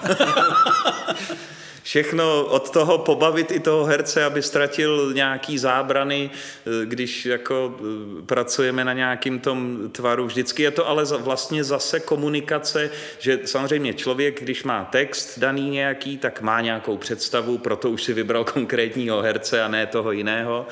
všechno 1.84 2.44
od 2.44 2.70
toho 2.70 2.98
pobavit 2.98 3.50
i 3.50 3.60
toho 3.60 3.84
herce, 3.84 4.24
aby 4.24 4.42
ztratil 4.42 5.12
nějaký 5.14 5.58
zábrany, 5.58 6.30
eh, 6.32 6.86
když 6.86 7.26
jako 7.26 7.76
eh, 7.78 8.22
pracujeme 8.22 8.84
na 8.84 8.92
nějakým 8.92 9.38
tom 9.40 9.90
tvaru. 9.92 10.26
Vždycky 10.26 10.62
je 10.62 10.70
to 10.70 10.88
ale 10.88 11.04
vlastně 11.04 11.64
zase 11.64 12.00
komunikace, 12.00 12.90
že 13.18 13.38
samozřejmě 13.44 13.94
člověk, 13.94 14.42
když 14.42 14.64
má 14.64 14.84
text 14.84 15.38
daný 15.38 15.70
nějaký, 15.70 16.18
tak 16.18 16.40
má 16.40 16.60
nějakou 16.60 16.96
představu, 16.96 17.58
proto 17.58 17.90
už 17.90 18.02
si 18.02 18.12
vybral 18.12 18.44
konkrétního 18.44 19.22
herce 19.22 19.62
a 19.62 19.68
ne 19.68 19.86
toho 19.86 20.12
jiného. 20.12 20.66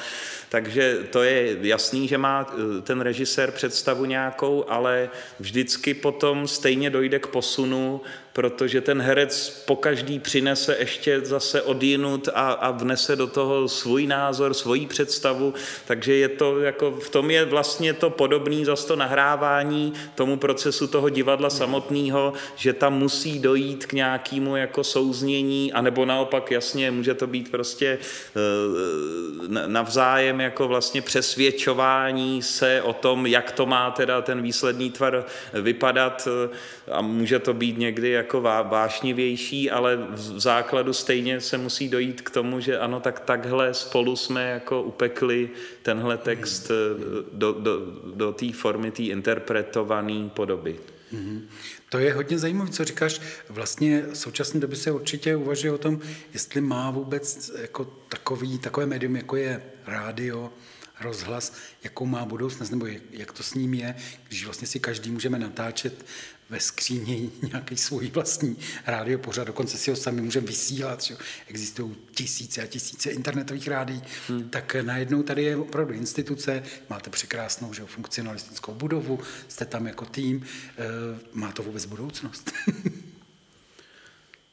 Takže 0.53 0.99
to 1.11 1.23
je 1.23 1.57
jasný, 1.61 2.09
že 2.09 2.19
má 2.19 2.47
eh, 2.47 2.83
ten 2.83 3.01
režisér 3.01 3.51
představu 3.51 4.05
nějakou, 4.05 4.65
ale 4.69 5.11
vždycky 5.41 5.95
potom 5.95 6.49
stejně 6.49 6.91
dojde 6.91 7.19
k 7.19 7.27
posunu 7.27 8.01
protože 8.33 8.81
ten 8.81 9.03
herec 9.03 9.63
po 9.67 9.77
každý 9.77 10.19
přinese 10.19 10.77
ještě 10.79 11.21
zase 11.21 11.63
odjinut 11.63 12.29
a, 12.35 12.53
a 12.53 12.71
vnese 12.71 13.17
do 13.17 13.27
toho 13.27 13.69
svůj 13.69 14.07
názor, 14.07 14.55
svoji 14.55 14.87
představu, 14.87 15.55
takže 15.87 16.15
je 16.15 16.29
to 16.29 16.61
jako, 16.61 16.91
v 16.91 17.11
tom 17.11 17.31
je 17.31 17.45
vlastně 17.45 17.93
to 17.93 18.11
podobné 18.11 18.65
zase 18.65 18.87
to 18.87 18.97
nahrávání 18.97 19.93
tomu 20.15 20.37
procesu 20.37 20.87
toho 20.87 21.09
divadla 21.09 21.51
samotného, 21.51 22.33
že 22.57 22.73
tam 22.73 22.99
musí 22.99 23.39
dojít 23.39 23.87
k 23.87 23.93
nějakému 23.93 24.57
jako 24.57 24.85
souznění, 24.85 25.73
anebo 25.73 26.05
naopak 26.05 26.51
jasně, 26.51 26.91
může 26.91 27.15
to 27.15 27.27
být 27.27 27.51
prostě 27.51 27.99
eh, 27.99 29.67
navzájem 29.67 30.41
jako 30.43 30.69
vlastně 30.69 31.03
přesvědčování 31.03 32.43
se 32.43 32.83
o 32.83 32.93
tom, 32.93 33.27
jak 33.27 33.53
to 33.53 33.67
má 33.67 33.91
teda 33.91 34.23
ten 34.23 34.43
výsledný 34.43 34.91
tvar 34.91 35.25
vypadat 35.63 36.29
a 36.91 37.03
může 37.03 37.39
to 37.39 37.55
být 37.55 37.79
někdy 37.79 38.11
jako 38.11 38.41
vášnivější, 38.41 39.71
ale 39.71 39.97
v 40.11 40.41
základu 40.41 40.93
stejně 40.93 41.41
se 41.41 41.59
musí 41.59 41.89
dojít 41.89 42.21
k 42.21 42.31
tomu, 42.31 42.61
že 42.61 42.79
ano, 42.79 43.01
tak 43.01 43.21
takhle 43.21 43.75
spolu 43.75 44.17
jsme 44.17 44.51
jako 44.51 44.83
upekli 44.83 45.51
tenhle 45.83 46.19
text 46.19 46.71
eh, 46.71 46.75
do, 47.33 47.53
do, 47.53 47.81
do 48.15 48.33
té 48.33 48.53
formy, 48.53 48.91
té 48.91 49.03
interpretované 49.03 50.31
podoby. 50.35 50.77
Mm-hmm. 51.13 51.41
To 51.89 51.99
je 51.99 52.13
hodně 52.13 52.39
zajímavé, 52.39 52.71
co 52.71 52.85
říkáš. 52.85 53.21
Vlastně 53.49 54.03
v 54.13 54.19
současné 54.19 54.61
době 54.61 54.77
se 54.77 54.91
určitě 54.91 55.37
uvažuje 55.37 55.73
o 55.73 55.79
tom, 55.79 56.01
jestli 56.33 56.61
má 56.61 56.91
vůbec 56.91 57.53
jako 57.61 57.85
takový, 58.09 58.59
takové 58.59 58.87
médium, 58.87 59.17
jako 59.17 59.37
je 59.37 59.63
rádio, 59.87 60.53
rozhlas, 61.01 61.53
jakou 61.85 62.07
má 62.07 62.25
budoucnost, 62.25 62.71
nebo 62.71 62.87
jak 63.11 63.33
to 63.33 63.43
s 63.43 63.55
ním 63.55 63.75
je, 63.75 63.95
když 64.29 64.45
vlastně 64.45 64.69
si 64.69 64.81
každý 64.81 65.11
můžeme 65.11 65.39
natáčet 65.39 66.05
ve 66.51 66.61
skříni 66.61 67.31
nějaký 67.53 67.77
svůj 67.77 68.11
vlastní 68.11 68.57
rádio 68.87 69.19
pořád, 69.19 69.45
dokonce 69.45 69.79
si 69.79 69.91
ho 69.91 69.97
sami 69.97 70.23
můžeme 70.23 70.47
vysílat, 70.47 71.03
že 71.03 71.17
existují 71.49 71.97
tisíce 72.11 72.63
a 72.63 72.67
tisíce 72.67 73.11
internetových 73.11 73.69
rádií, 73.69 74.03
hmm. 74.29 74.49
tak 74.49 74.77
najednou 74.83 75.23
tady 75.23 75.43
je 75.43 75.57
opravdu 75.57 75.95
instituce, 75.95 76.63
máte 76.91 77.11
překrásnou 77.11 77.73
že, 77.73 77.85
funkcionalistickou 77.85 78.75
budovu, 78.75 79.21
jste 79.49 79.65
tam 79.65 79.87
jako 79.87 80.05
tým, 80.05 80.47
eh, 80.79 80.83
má 81.33 81.53
to 81.53 81.63
vůbec 81.63 81.85
budoucnost? 81.85 82.53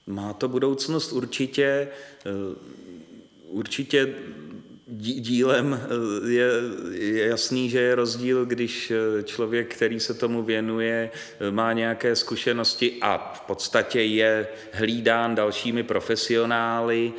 má 0.07 0.33
to 0.33 0.47
budoucnost 0.47 1.11
určitě, 1.11 1.87
eh, 2.25 2.29
určitě 3.47 4.15
dílem 4.91 5.79
eh, 5.83 6.31
je, 6.31 6.51
je 6.91 7.27
jasný, 7.27 7.69
že 7.69 7.79
je 7.79 7.95
rozdíl, 7.95 8.45
když 8.45 8.91
eh, 8.91 9.23
člověk, 9.23 9.75
který 9.75 9.99
se 9.99 10.13
tomu 10.13 10.43
věnuje, 10.43 11.11
eh, 11.39 11.51
má 11.51 11.73
nějaké 11.73 12.15
zkušenosti 12.15 12.97
a 13.01 13.33
v 13.35 13.41
podstatě 13.41 14.01
je 14.01 14.47
hlídán 14.71 15.35
dalšími 15.35 15.83
profesionály, 15.83 17.13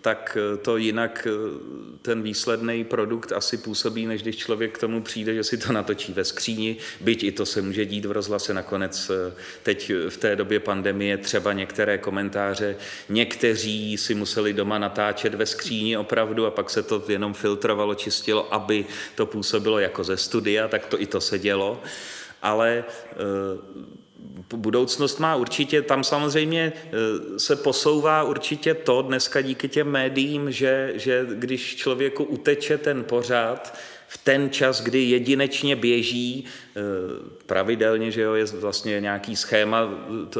tak 0.00 0.38
to 0.62 0.76
jinak 0.76 1.28
ten 2.02 2.22
výsledný 2.22 2.84
produkt 2.84 3.32
asi 3.32 3.56
působí, 3.56 4.06
než 4.06 4.22
když 4.22 4.36
člověk 4.36 4.74
k 4.74 4.80
tomu 4.80 5.02
přijde, 5.02 5.34
že 5.34 5.44
si 5.44 5.56
to 5.58 5.72
natočí 5.72 6.12
ve 6.12 6.24
skříni, 6.24 6.76
byť 7.00 7.24
i 7.24 7.32
to 7.32 7.46
se 7.46 7.62
může 7.62 7.86
dít 7.86 8.04
v 8.04 8.12
rozhlase 8.12 8.54
nakonec 8.54 9.10
teď 9.62 9.92
v 10.08 10.16
té 10.16 10.36
době 10.36 10.60
pandemie 10.60 11.18
třeba 11.18 11.52
některé 11.52 11.98
komentáře, 11.98 12.76
někteří 13.08 13.96
si 13.98 14.14
museli 14.14 14.52
doma 14.52 14.78
natáčet 14.78 15.34
ve 15.34 15.46
skříni 15.46 15.96
opravdu 15.96 16.46
a 16.46 16.50
pak 16.56 16.70
se 16.70 16.82
to 16.82 17.02
jenom 17.08 17.34
filtrovalo, 17.34 17.94
čistilo, 17.94 18.54
aby 18.54 18.86
to 19.14 19.26
působilo 19.26 19.78
jako 19.78 20.04
ze 20.04 20.16
studia, 20.16 20.68
tak 20.68 20.86
to 20.86 21.00
i 21.00 21.06
to 21.06 21.20
se 21.20 21.38
dělo. 21.38 21.80
Ale 22.42 22.84
eh, 22.84 23.16
budoucnost 24.56 25.20
má 25.20 25.36
určitě, 25.36 25.82
tam 25.82 26.04
samozřejmě 26.04 26.72
eh, 26.72 27.38
se 27.38 27.56
posouvá 27.56 28.22
určitě 28.22 28.74
to 28.74 29.02
dneska 29.02 29.40
díky 29.40 29.68
těm 29.68 29.88
médiím, 29.90 30.52
že, 30.52 30.92
že 30.94 31.26
když 31.34 31.76
člověku 31.76 32.24
uteče 32.24 32.78
ten 32.78 33.04
pořád, 33.04 33.78
v 34.08 34.18
ten 34.18 34.50
čas, 34.50 34.80
kdy 34.80 35.02
jedinečně 35.02 35.76
běží, 35.76 36.44
eh, 36.44 36.80
pravidelně, 37.46 38.10
že 38.10 38.22
jo, 38.22 38.34
je 38.34 38.44
vlastně 38.44 39.00
nějaký 39.00 39.36
schéma 39.36 39.88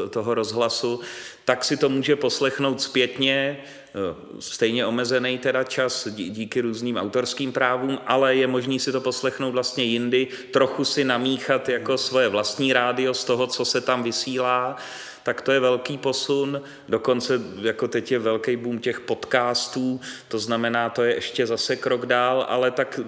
toho 0.09 0.33
rozhlasu, 0.33 0.99
tak 1.45 1.63
si 1.63 1.77
to 1.77 1.89
může 1.89 2.15
poslechnout 2.15 2.81
zpětně, 2.81 3.57
Eh, 3.97 4.15
stejně 4.39 4.85
omezený 4.85 5.37
teda 5.37 5.63
čas 5.63 6.07
díky 6.11 6.61
různým 6.61 6.97
autorským 6.97 7.51
právům, 7.51 7.99
ale 8.07 8.35
je 8.35 8.47
možný 8.47 8.79
si 8.79 8.91
to 8.91 9.01
poslechnout 9.01 9.51
vlastně 9.51 9.83
jindy, 9.83 10.27
trochu 10.51 10.85
si 10.85 11.03
namíchat 11.03 11.69
jako 11.69 11.97
svoje 11.97 12.29
vlastní 12.29 12.73
rádio 12.73 13.13
z 13.13 13.23
toho, 13.23 13.47
co 13.47 13.65
se 13.65 13.81
tam 13.81 14.03
vysílá 14.03 14.75
tak 15.27 15.41
to 15.41 15.51
je 15.51 15.59
velký 15.59 15.97
posun. 15.97 16.61
Dokonce 16.89 17.41
jako 17.61 17.87
teď 17.87 18.11
je 18.11 18.19
velký 18.19 18.55
boom 18.55 18.79
těch 18.79 18.99
podcastů, 18.99 19.99
to 20.27 20.39
znamená, 20.39 20.89
to 20.89 21.03
je 21.03 21.15
ještě 21.15 21.45
zase 21.45 21.75
krok 21.75 22.05
dál, 22.05 22.45
ale 22.49 22.71
tak 22.71 22.99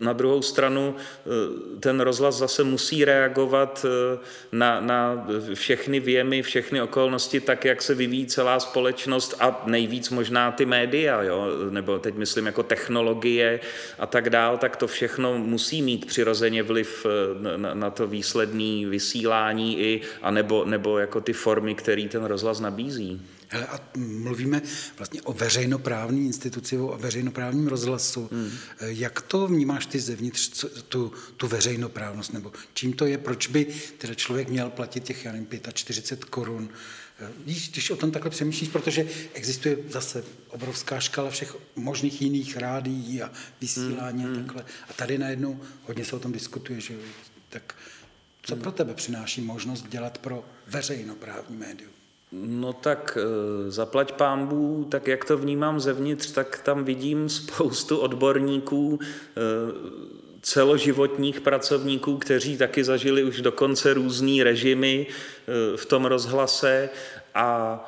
na 0.00 0.12
druhou 0.12 0.42
stranu 0.42 0.94
eh, 0.96 1.80
ten 1.80 2.00
rozhlas 2.00 2.36
zase 2.36 2.64
musí 2.64 3.04
reagovat 3.04 3.86
eh, 3.88 4.18
na, 4.52 4.80
na 4.80 5.26
všechny 5.54 6.00
věmy, 6.00 6.42
všechny 6.42 6.82
okolnosti, 6.82 7.40
tak 7.40 7.64
jak 7.64 7.82
se 7.82 7.94
vyvíjí 7.94 8.26
celá 8.26 8.60
společnost 8.60 9.34
a 9.40 9.62
nejvíc 9.66 10.10
možná 10.10 10.52
ty 10.52 10.66
média, 10.66 11.22
jo? 11.22 11.46
nebo 11.70 11.98
teď 11.98 12.14
myslím 12.14 12.46
jako 12.46 12.62
technologie 12.62 13.60
a 13.98 14.06
tak 14.06 14.30
dál, 14.30 14.58
tak 14.58 14.76
to 14.76 14.86
všechno 14.86 15.38
musí 15.38 15.82
mít 15.82 16.06
přirozeně 16.06 16.62
vliv 16.62 17.06
eh, 17.06 17.56
na, 17.56 17.74
na 17.74 17.90
to 17.90 18.06
výsledné 18.06 18.86
vysílání 18.88 19.80
i, 19.80 20.00
a 20.22 20.30
nebo, 20.30 20.64
nebo 20.64 20.98
jako 20.98 21.20
ty 21.20 21.32
formy, 21.42 21.74
který 21.74 22.08
ten 22.08 22.24
rozhlas 22.24 22.60
nabízí. 22.60 23.22
Hele, 23.48 23.66
a 23.66 23.80
mluvíme 23.96 24.62
vlastně 24.98 25.22
o 25.22 25.32
veřejnoprávní 25.32 26.26
instituci, 26.26 26.78
o 26.78 26.98
veřejnoprávním 26.98 27.68
rozhlasu. 27.68 28.28
Hmm. 28.32 28.50
Jak 28.80 29.22
to 29.22 29.46
vnímáš 29.46 29.86
ty 29.86 30.00
zevnitř, 30.00 30.64
tu, 30.88 31.12
tu 31.36 31.48
veřejnoprávnost, 31.48 32.32
nebo 32.32 32.52
čím 32.74 32.92
to 32.92 33.06
je, 33.06 33.18
proč 33.18 33.46
by 33.46 33.66
teda 33.98 34.14
člověk 34.14 34.48
měl 34.48 34.70
platit 34.70 35.04
těch, 35.04 35.24
já 35.24 35.32
nevím, 35.32 35.48
45 35.72 36.24
korun 36.24 36.68
Víš, 37.44 37.70
když 37.70 37.90
o 37.90 37.96
tom 37.96 38.10
takhle 38.10 38.30
přemýšlíš, 38.30 38.68
protože 38.68 39.06
existuje 39.34 39.76
zase 39.88 40.24
obrovská 40.48 41.00
škala 41.00 41.30
všech 41.30 41.56
možných 41.76 42.22
jiných 42.22 42.56
rádií 42.56 43.22
a 43.22 43.30
vysílání 43.60 44.24
hmm, 44.24 44.32
a 44.32 44.36
takhle. 44.36 44.64
A 44.88 44.92
tady 44.92 45.18
najednou 45.18 45.60
hodně 45.84 46.04
se 46.04 46.16
o 46.16 46.18
tom 46.18 46.32
diskutuje, 46.32 46.80
že 46.80 46.94
tak 47.48 47.74
Co 48.42 48.56
pro 48.56 48.72
tebe 48.72 48.94
přináší 48.94 49.40
možnost 49.40 49.88
dělat 49.88 50.18
pro 50.18 50.44
veřejnoprávní 50.66 51.56
médium? 51.56 51.90
No 52.32 52.72
tak 52.72 53.18
eh, 53.20 53.70
zaplať 53.70 54.12
pámbu, 54.12 54.86
tak 54.90 55.06
jak 55.06 55.24
to 55.24 55.38
vnímám 55.38 55.80
zevnitř, 55.80 56.30
tak 56.30 56.62
tam 56.64 56.84
vidím 56.84 57.28
spoustu 57.28 57.98
odborníků, 57.98 58.98
eh, 59.02 59.40
celoživotních 60.42 61.40
pracovníků, 61.40 62.18
kteří 62.18 62.58
taky 62.58 62.84
zažili 62.84 63.24
už 63.24 63.40
dokonce 63.40 63.94
různý 63.94 64.42
režimy 64.42 65.06
eh, 65.06 65.76
v 65.76 65.86
tom 65.86 66.04
rozhlase 66.04 66.90
a 67.34 67.78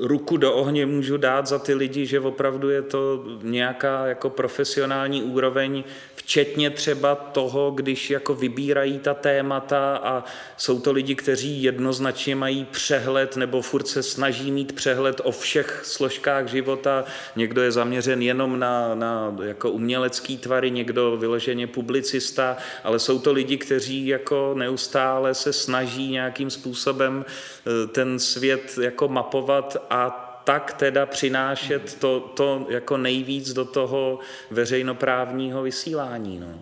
ruku 0.00 0.36
do 0.36 0.54
ohně 0.54 0.86
můžu 0.86 1.16
dát 1.16 1.46
za 1.46 1.58
ty 1.58 1.74
lidi, 1.74 2.06
že 2.06 2.20
opravdu 2.20 2.70
je 2.70 2.82
to 2.82 3.24
nějaká 3.42 4.06
jako 4.06 4.30
profesionální 4.30 5.22
úroveň, 5.22 5.84
včetně 6.14 6.70
třeba 6.70 7.14
toho, 7.14 7.70
když 7.70 8.10
jako 8.10 8.34
vybírají 8.34 8.98
ta 8.98 9.14
témata 9.14 9.96
a 9.96 10.24
jsou 10.56 10.80
to 10.80 10.92
lidi, 10.92 11.14
kteří 11.14 11.62
jednoznačně 11.62 12.36
mají 12.36 12.64
přehled 12.64 13.36
nebo 13.36 13.62
furt 13.62 13.88
se 13.88 14.02
snaží 14.02 14.50
mít 14.50 14.72
přehled 14.72 15.20
o 15.24 15.32
všech 15.32 15.80
složkách 15.84 16.48
života. 16.48 17.04
Někdo 17.36 17.62
je 17.62 17.72
zaměřen 17.72 18.22
jenom 18.22 18.58
na, 18.58 18.94
na 18.94 19.36
jako 19.42 19.70
umělecký 19.70 20.38
tvary, 20.38 20.70
někdo 20.70 21.16
vyloženě 21.16 21.66
publicista, 21.66 22.56
ale 22.84 22.98
jsou 22.98 23.18
to 23.18 23.32
lidi, 23.32 23.56
kteří 23.56 24.06
jako 24.06 24.54
neustále 24.56 25.34
se 25.34 25.52
snaží 25.52 26.10
nějakým 26.10 26.50
způsobem 26.50 27.24
eh, 27.24 27.86
ten 27.86 28.18
svět 28.18 28.78
jako 28.82 29.08
mapovat 29.08 29.76
a 29.90 30.28
tak 30.44 30.72
teda 30.72 31.06
přinášet 31.06 31.94
to, 31.94 32.20
to 32.20 32.66
jako 32.68 32.96
nejvíc 32.96 33.52
do 33.52 33.64
toho 33.64 34.18
veřejnoprávního 34.50 35.62
vysílání. 35.62 36.38
No. 36.38 36.58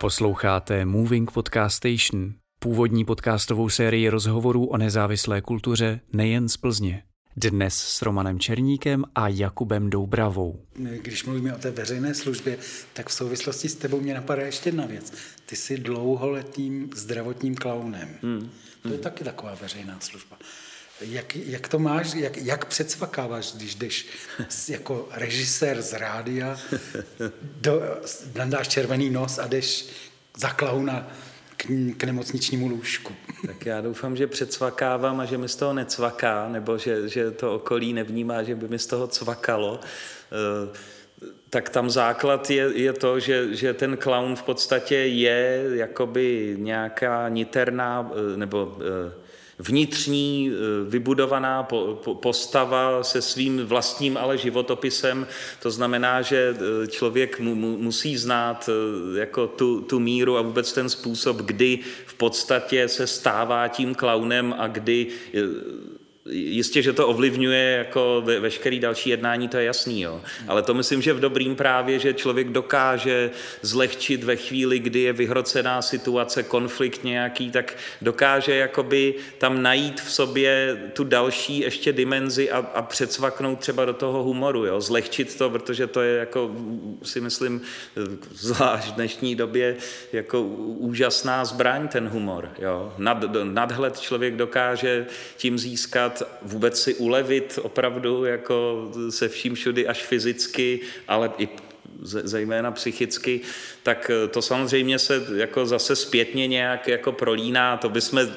Posloucháte 0.00 0.84
Moving 0.84 1.30
Podcast 1.30 1.76
Station, 1.76 2.32
původní 2.58 3.04
podcastovou 3.04 3.68
sérii 3.68 4.08
rozhovorů 4.08 4.66
o 4.66 4.76
nezávislé 4.76 5.40
kultuře 5.40 6.00
nejen 6.12 6.48
z 6.48 6.56
Plzně. 6.56 7.02
Dnes 7.36 7.74
s 7.74 8.02
Romanem 8.02 8.38
Černíkem 8.38 9.04
a 9.14 9.28
Jakubem 9.28 9.90
Doubravou. 9.90 10.66
Když 10.74 11.24
mluvíme 11.24 11.54
o 11.54 11.58
té 11.58 11.70
veřejné 11.70 12.14
službě, 12.14 12.58
tak 12.92 13.08
v 13.08 13.12
souvislosti 13.12 13.68
s 13.68 13.74
tebou 13.74 14.00
mě 14.00 14.14
napadá 14.14 14.42
ještě 14.42 14.68
jedna 14.68 14.86
věc. 14.86 15.12
Ty 15.46 15.56
jsi 15.56 15.78
dlouholetým 15.78 16.90
zdravotním 16.94 17.54
klaunem. 17.54 18.08
Hmm. 18.22 18.50
To 18.82 18.88
je 18.88 18.98
taky 18.98 19.24
taková 19.24 19.54
veřejná 19.54 20.00
služba. 20.00 20.38
Jak, 21.00 21.36
jak 21.36 21.68
to 21.68 21.78
máš, 21.78 22.14
jak, 22.14 22.36
jak 22.36 22.64
předsvakáváš, 22.64 23.52
když 23.52 23.74
jdeš 23.74 24.06
jako 24.68 25.08
režisér 25.10 25.82
z 25.82 25.92
rádia, 25.92 26.58
do, 27.60 27.82
nandáš 28.34 28.68
červený 28.68 29.10
nos 29.10 29.38
a 29.38 29.46
jdeš 29.46 29.86
za 30.36 30.50
klauna 30.50 31.12
k, 31.60 31.94
k 31.96 32.04
nemocničnímu 32.04 32.68
lůžku. 32.68 33.14
Tak 33.46 33.66
já 33.66 33.80
doufám, 33.80 34.16
že 34.16 34.26
předsvakávám 34.26 35.20
a 35.20 35.24
že 35.24 35.38
mi 35.38 35.48
z 35.48 35.56
toho 35.56 35.72
necvaká, 35.72 36.48
nebo 36.48 36.78
že, 36.78 37.08
že 37.08 37.30
to 37.30 37.54
okolí 37.54 37.92
nevnímá, 37.92 38.42
že 38.42 38.54
by 38.54 38.68
mi 38.68 38.78
z 38.78 38.86
toho 38.86 39.06
cvakalo. 39.06 39.80
Eh, 39.82 40.78
tak 41.50 41.68
tam 41.68 41.90
základ 41.90 42.50
je, 42.50 42.70
je 42.74 42.92
to, 42.92 43.20
že, 43.20 43.56
že 43.56 43.74
ten 43.74 43.96
clown 43.96 44.36
v 44.36 44.42
podstatě 44.42 44.96
je 44.96 45.64
jakoby 45.72 46.56
nějaká 46.58 47.28
niterná 47.28 48.10
eh, 48.12 48.36
nebo 48.36 48.78
eh, 48.80 49.12
vnitřní 49.60 50.50
eh, 50.50 50.90
vybudovaná 50.90 51.62
postava 52.20 53.02
se 53.02 53.22
svým 53.22 53.66
vlastním 53.66 54.16
ale 54.16 54.38
životopisem. 54.38 55.26
To 55.62 55.70
znamená, 55.70 56.22
že 56.22 56.56
eh, 56.56 56.86
člověk 56.86 57.40
mu, 57.40 57.54
mu, 57.54 57.78
musí 57.78 58.16
znát 58.16 58.70
eh, 58.72 59.20
jako 59.20 59.46
tu, 59.46 59.80
tu 59.80 59.98
míru 59.98 60.36
a 60.36 60.42
vůbec 60.42 60.72
ten 60.72 60.88
způsob, 60.88 61.36
kdy 61.36 61.78
v 62.06 62.14
podstatě 62.14 62.88
se 62.88 63.06
stává 63.06 63.68
tím 63.68 63.94
klaunem 63.94 64.54
a 64.58 64.66
kdy 64.66 65.06
Jistě, 66.30 66.82
že 66.82 66.92
to 66.92 67.08
ovlivňuje 67.08 67.70
jako 67.70 68.22
ve, 68.24 68.40
veškerý 68.40 68.80
další 68.80 69.10
jednání, 69.10 69.48
to 69.48 69.56
je 69.56 69.64
jasný, 69.64 70.00
jo. 70.00 70.20
Ale 70.48 70.62
to 70.62 70.74
myslím, 70.74 71.02
že 71.02 71.12
v 71.12 71.20
dobrým 71.20 71.56
právě, 71.56 71.98
že 71.98 72.14
člověk 72.14 72.48
dokáže 72.48 73.30
zlehčit 73.62 74.24
ve 74.24 74.36
chvíli, 74.36 74.78
kdy 74.78 75.00
je 75.00 75.12
vyhrocená 75.12 75.82
situace, 75.82 76.42
konflikt 76.42 77.04
nějaký, 77.04 77.50
tak 77.50 77.76
dokáže 78.02 78.54
jakoby 78.54 79.14
tam 79.38 79.62
najít 79.62 80.00
v 80.00 80.12
sobě 80.12 80.80
tu 80.92 81.04
další 81.04 81.58
ještě 81.58 81.92
dimenzi 81.92 82.50
a, 82.50 82.58
a 82.58 82.82
předsvaknout 82.82 83.58
třeba 83.58 83.84
do 83.84 83.92
toho 83.94 84.22
humoru, 84.22 84.66
jo. 84.66 84.80
Zlehčit 84.80 85.38
to, 85.38 85.50
protože 85.50 85.86
to 85.86 86.00
je 86.00 86.18
jako, 86.18 86.56
si 87.02 87.20
myslím, 87.20 87.60
zvlášť 88.34 88.88
v 88.88 88.94
dnešní 88.94 89.34
době 89.34 89.76
jako 90.12 90.42
úžasná 90.42 91.44
zbraň, 91.44 91.88
ten 91.88 92.08
humor, 92.08 92.50
jo. 92.58 92.92
Nad, 92.98 93.24
nadhled 93.44 94.00
člověk 94.00 94.36
dokáže 94.36 95.06
tím 95.36 95.58
získat 95.58 96.19
vůbec 96.42 96.82
si 96.82 96.94
ulevit 96.94 97.58
opravdu 97.62 98.24
jako 98.24 98.90
se 99.10 99.28
vším 99.28 99.54
všudy 99.54 99.86
až 99.86 100.02
fyzicky, 100.02 100.80
ale 101.08 101.30
i 101.38 101.48
zejména 102.02 102.70
psychicky, 102.70 103.40
tak 103.82 104.10
eh, 104.10 104.28
to 104.28 104.42
samozřejmě 104.42 104.98
se 104.98 105.22
jako 105.36 105.66
zase 105.66 105.96
zpětně 105.96 106.46
nějak 106.46 106.88
jako 106.88 107.12
prolíná, 107.12 107.76
to 107.76 107.88
bychom 107.88 108.28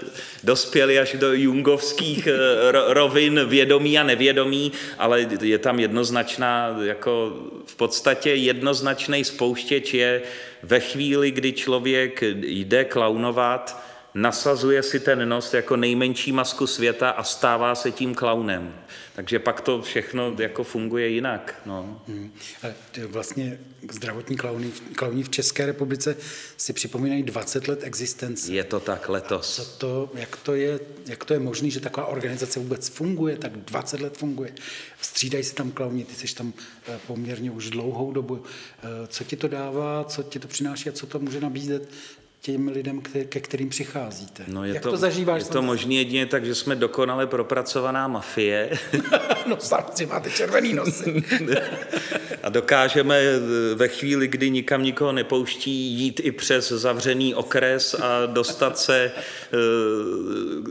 dospěli 0.44 1.00
až 1.00 1.14
do 1.14 1.34
jungovských 1.34 2.28
eh, 2.28 2.38
rovin 2.72 3.42
vědomí 3.46 4.00
a 4.00 4.04
nevědomí, 4.04 4.72
ale 4.98 5.28
je 5.42 5.58
tam 5.58 5.80
jednoznačná, 5.80 6.78
jako 6.84 7.40
v 7.66 7.76
podstatě 7.76 8.30
jednoznačný 8.30 9.24
spouštěč 9.24 9.94
je 9.94 10.22
ve 10.64 10.80
chvíli, 10.80 11.32
kdy 11.32 11.54
člověk 11.54 12.24
jde 12.44 12.86
klaunovat, 12.86 13.84
nasazuje 14.16 14.84
si 14.84 15.00
ten 15.00 15.30
nos 15.30 15.54
jako 15.54 15.76
nejmenší 15.76 16.32
masku 16.32 16.68
světa 16.68 17.10
a 17.10 17.24
stává 17.24 17.76
se 17.76 17.92
tím 17.92 18.16
klaunem. 18.16 18.76
Takže 19.16 19.40
pak 19.40 19.62
to 19.62 19.82
všechno 19.82 20.36
jako 20.40 20.64
funguje 20.64 21.08
jinak. 21.08 21.62
No. 21.66 22.02
Hmm. 22.08 22.34
Vlastně 23.08 23.60
zdravotní 23.92 24.38
klauny, 24.38 24.72
klauní 24.96 25.24
v 25.24 25.30
České 25.30 25.66
republice 25.66 26.18
si 26.58 26.74
připomínají 26.74 27.24
20 27.24 27.68
let 27.68 27.80
existence. 27.84 28.54
Je 28.54 28.64
to 28.64 28.80
tak 28.80 29.10
letos. 29.10 29.56
co 29.56 29.66
to, 29.66 30.12
jak, 30.14 30.36
to 30.36 30.56
je, 30.56 30.80
jak 31.06 31.26
to 31.26 31.34
je 31.34 31.40
možné, 31.40 31.70
že 31.70 31.80
taková 31.80 32.08
organizace 32.08 32.60
vůbec 32.60 32.90
funguje, 32.90 33.38
tak 33.38 33.58
20 33.58 34.02
let 34.02 34.18
funguje. 34.18 34.54
Střídají 35.02 35.44
se 35.44 35.56
tam 35.56 35.72
klauni, 35.72 36.06
ty 36.06 36.28
jsi 36.28 36.36
tam 36.36 36.54
eh, 36.88 37.00
poměrně 37.08 37.52
už 37.52 37.70
dlouhou 37.70 38.12
dobu. 38.12 38.44
Eh, 38.44 39.08
co 39.08 39.24
ti 39.24 39.36
to 39.36 39.48
dává, 39.48 40.04
co 40.04 40.24
ti 40.24 40.40
to 40.40 40.48
přináší 40.48 40.90
a 40.90 40.92
co 40.92 41.08
to 41.08 41.20
může 41.20 41.40
nabízet 41.42 41.90
těm 42.46 42.68
lidem, 42.68 43.02
ke 43.30 43.40
kterým 43.40 43.70
přicházíte. 43.70 44.44
No 44.48 44.64
je 44.64 44.74
Jak 44.74 44.84
to, 44.84 44.92
to 44.92 44.98
zažíváš? 44.98 45.42
Je 45.42 45.48
to 45.48 45.62
možné 45.62 45.94
jedině 45.94 46.26
tak, 46.26 46.46
že 46.46 46.56
jsme 46.56 46.76
dokonale 46.76 47.28
propracovaná 47.28 48.08
mafie. 48.08 48.70
no 49.46 49.58
samozřejmě 49.60 50.14
máte 50.14 50.30
červený 50.30 50.74
nosy. 50.74 51.24
a 52.44 52.50
dokážeme 52.50 53.20
eh, 53.20 53.40
ve 53.76 53.88
chvíli, 53.88 54.28
kdy 54.28 54.50
nikam 54.50 54.84
nikoho 54.84 55.12
nepouští, 55.12 55.72
jít 55.72 56.22
i 56.24 56.32
přes 56.32 56.72
zavřený 56.72 57.36
okres 57.36 57.94
a 57.94 58.26
dostat 58.26 58.80
se 58.80 59.12
eh, 59.16 59.58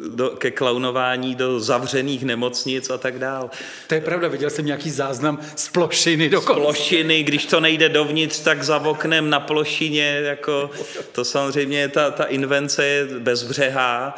do, 0.08 0.30
ke 0.30 0.50
klaunování 0.50 1.34
do 1.34 1.60
zavřených 1.60 2.24
nemocnic 2.24 2.90
a 2.90 2.98
tak 2.98 3.18
dál. 3.18 3.50
To 3.86 3.94
je 3.94 4.00
pravda, 4.00 4.28
viděl 4.28 4.50
jsem 4.50 4.66
nějaký 4.66 4.90
záznam 4.90 5.38
z 5.56 5.68
plošiny 5.68 6.28
dokonce. 6.28 6.60
Z 6.60 6.62
plošiny, 6.62 7.22
když 7.22 7.46
to 7.46 7.60
nejde 7.60 7.88
dovnitř, 7.88 8.40
tak 8.40 8.62
za 8.62 8.78
oknem 8.78 9.30
na 9.30 9.40
plošině, 9.40 10.20
jako 10.24 10.70
to 11.12 11.24
samozřejmě 11.24 11.61
samozřejmě 11.62 11.88
ta, 11.88 12.10
ta 12.10 12.24
invence 12.24 12.84
je 12.84 13.06
bezbřehá, 13.18 14.14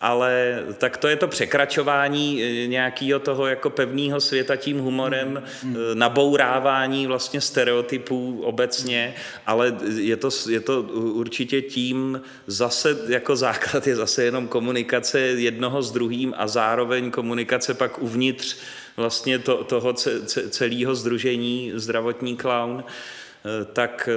ale 0.00 0.62
tak 0.78 0.96
to 0.96 1.08
je 1.08 1.16
to 1.16 1.28
překračování 1.28 2.42
e, 2.42 2.66
nějakého 2.66 3.20
toho 3.20 3.46
jako 3.46 3.70
pevného 3.70 4.20
světa 4.20 4.56
tím 4.56 4.78
humorem, 4.78 5.42
mm. 5.62 5.76
nabourávání 5.94 7.06
vlastně 7.06 7.40
stereotypů 7.40 8.42
obecně, 8.44 9.14
ale 9.46 9.76
je 9.96 10.16
to, 10.16 10.28
je 10.50 10.60
to 10.60 10.82
určitě 10.92 11.62
tím 11.62 12.20
zase 12.46 12.96
jako 13.08 13.36
základ 13.36 13.86
je 13.86 13.96
zase 13.96 14.24
jenom 14.24 14.48
komunikace 14.48 15.20
jednoho 15.20 15.82
s 15.82 15.92
druhým 15.92 16.34
a 16.36 16.46
zároveň 16.46 17.10
komunikace 17.10 17.74
pak 17.74 18.02
uvnitř 18.02 18.56
vlastně 18.96 19.38
to, 19.38 19.64
toho 19.64 19.92
celého 20.50 20.94
združení 20.94 21.72
zdravotní 21.74 22.36
clown, 22.36 22.84
e, 22.84 23.64
tak 23.64 24.08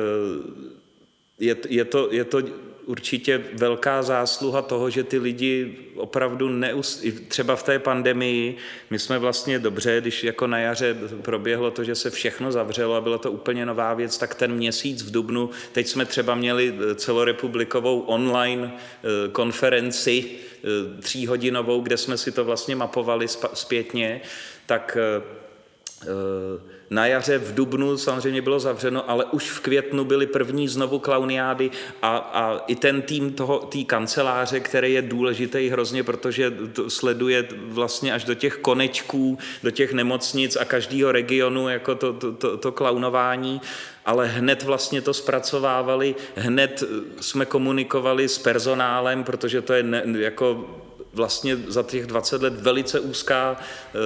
je, 1.39 1.55
je, 1.69 1.85
to, 1.85 2.07
je 2.11 2.23
to 2.23 2.41
určitě 2.85 3.43
velká 3.53 4.03
zásluha 4.03 4.61
toho, 4.61 4.89
že 4.89 5.03
ty 5.03 5.17
lidi 5.17 5.77
opravdu 5.95 6.49
neus... 6.49 7.03
třeba 7.27 7.55
v 7.55 7.63
té 7.63 7.79
pandemii, 7.79 8.57
my 8.89 8.99
jsme 8.99 9.19
vlastně 9.19 9.59
dobře, 9.59 10.01
když 10.01 10.23
jako 10.23 10.47
na 10.47 10.59
jaře 10.59 10.97
proběhlo 11.21 11.71
to, 11.71 11.83
že 11.83 11.95
se 11.95 12.09
všechno 12.09 12.51
zavřelo 12.51 12.95
a 12.95 13.01
byla 13.01 13.17
to 13.17 13.31
úplně 13.31 13.65
nová 13.65 13.93
věc, 13.93 14.17
tak 14.17 14.35
ten 14.35 14.53
měsíc 14.53 15.03
v 15.03 15.11
Dubnu, 15.11 15.49
teď 15.71 15.87
jsme 15.87 16.05
třeba 16.05 16.35
měli 16.35 16.73
celorepublikovou 16.95 17.99
online 17.99 18.73
eh, 18.73 19.29
konferenci 19.31 20.25
eh, 20.25 21.01
tříhodinovou, 21.01 21.81
kde 21.81 21.97
jsme 21.97 22.17
si 22.17 22.31
to 22.31 22.45
vlastně 22.45 22.75
mapovali 22.75 23.27
zpětně, 23.53 24.21
tak 24.65 24.97
na 26.89 27.05
jaře 27.05 27.37
v 27.37 27.55
Dubnu 27.55 27.97
samozřejmě 27.97 28.41
bylo 28.41 28.59
zavřeno, 28.59 29.09
ale 29.09 29.25
už 29.25 29.51
v 29.51 29.59
květnu 29.59 30.05
byly 30.05 30.27
první 30.27 30.67
znovu 30.67 30.99
klauniády 30.99 31.71
a, 32.01 32.17
a 32.17 32.59
i 32.67 32.75
ten 32.75 33.01
tým 33.01 33.33
toho, 33.33 33.59
té 33.59 33.83
kanceláře, 33.83 34.59
který 34.59 34.93
je 34.93 35.01
důležitý 35.01 35.69
hrozně, 35.69 36.03
protože 36.03 36.51
to 36.73 36.89
sleduje 36.89 37.47
vlastně 37.57 38.13
až 38.13 38.23
do 38.23 38.33
těch 38.33 38.57
konečků, 38.57 39.37
do 39.63 39.71
těch 39.71 39.93
nemocnic 39.93 40.55
a 40.55 40.65
každého 40.65 41.11
regionu 41.11 41.69
jako 41.69 41.95
to, 41.95 42.13
to, 42.13 42.31
to, 42.31 42.57
to 42.57 42.71
klaunování, 42.71 43.61
ale 44.05 44.27
hned 44.27 44.63
vlastně 44.63 45.01
to 45.01 45.13
zpracovávali, 45.13 46.15
hned 46.35 46.83
jsme 47.21 47.45
komunikovali 47.45 48.27
s 48.27 48.37
personálem, 48.37 49.23
protože 49.23 49.61
to 49.61 49.73
je 49.73 49.83
ne, 49.83 50.03
jako 50.17 50.65
vlastně 51.17 51.57
za 51.67 51.83
těch 51.83 52.05
20 52.05 52.41
let 52.41 52.53
velice 52.61 52.99
úzká 52.99 53.57
eh, 53.59 53.97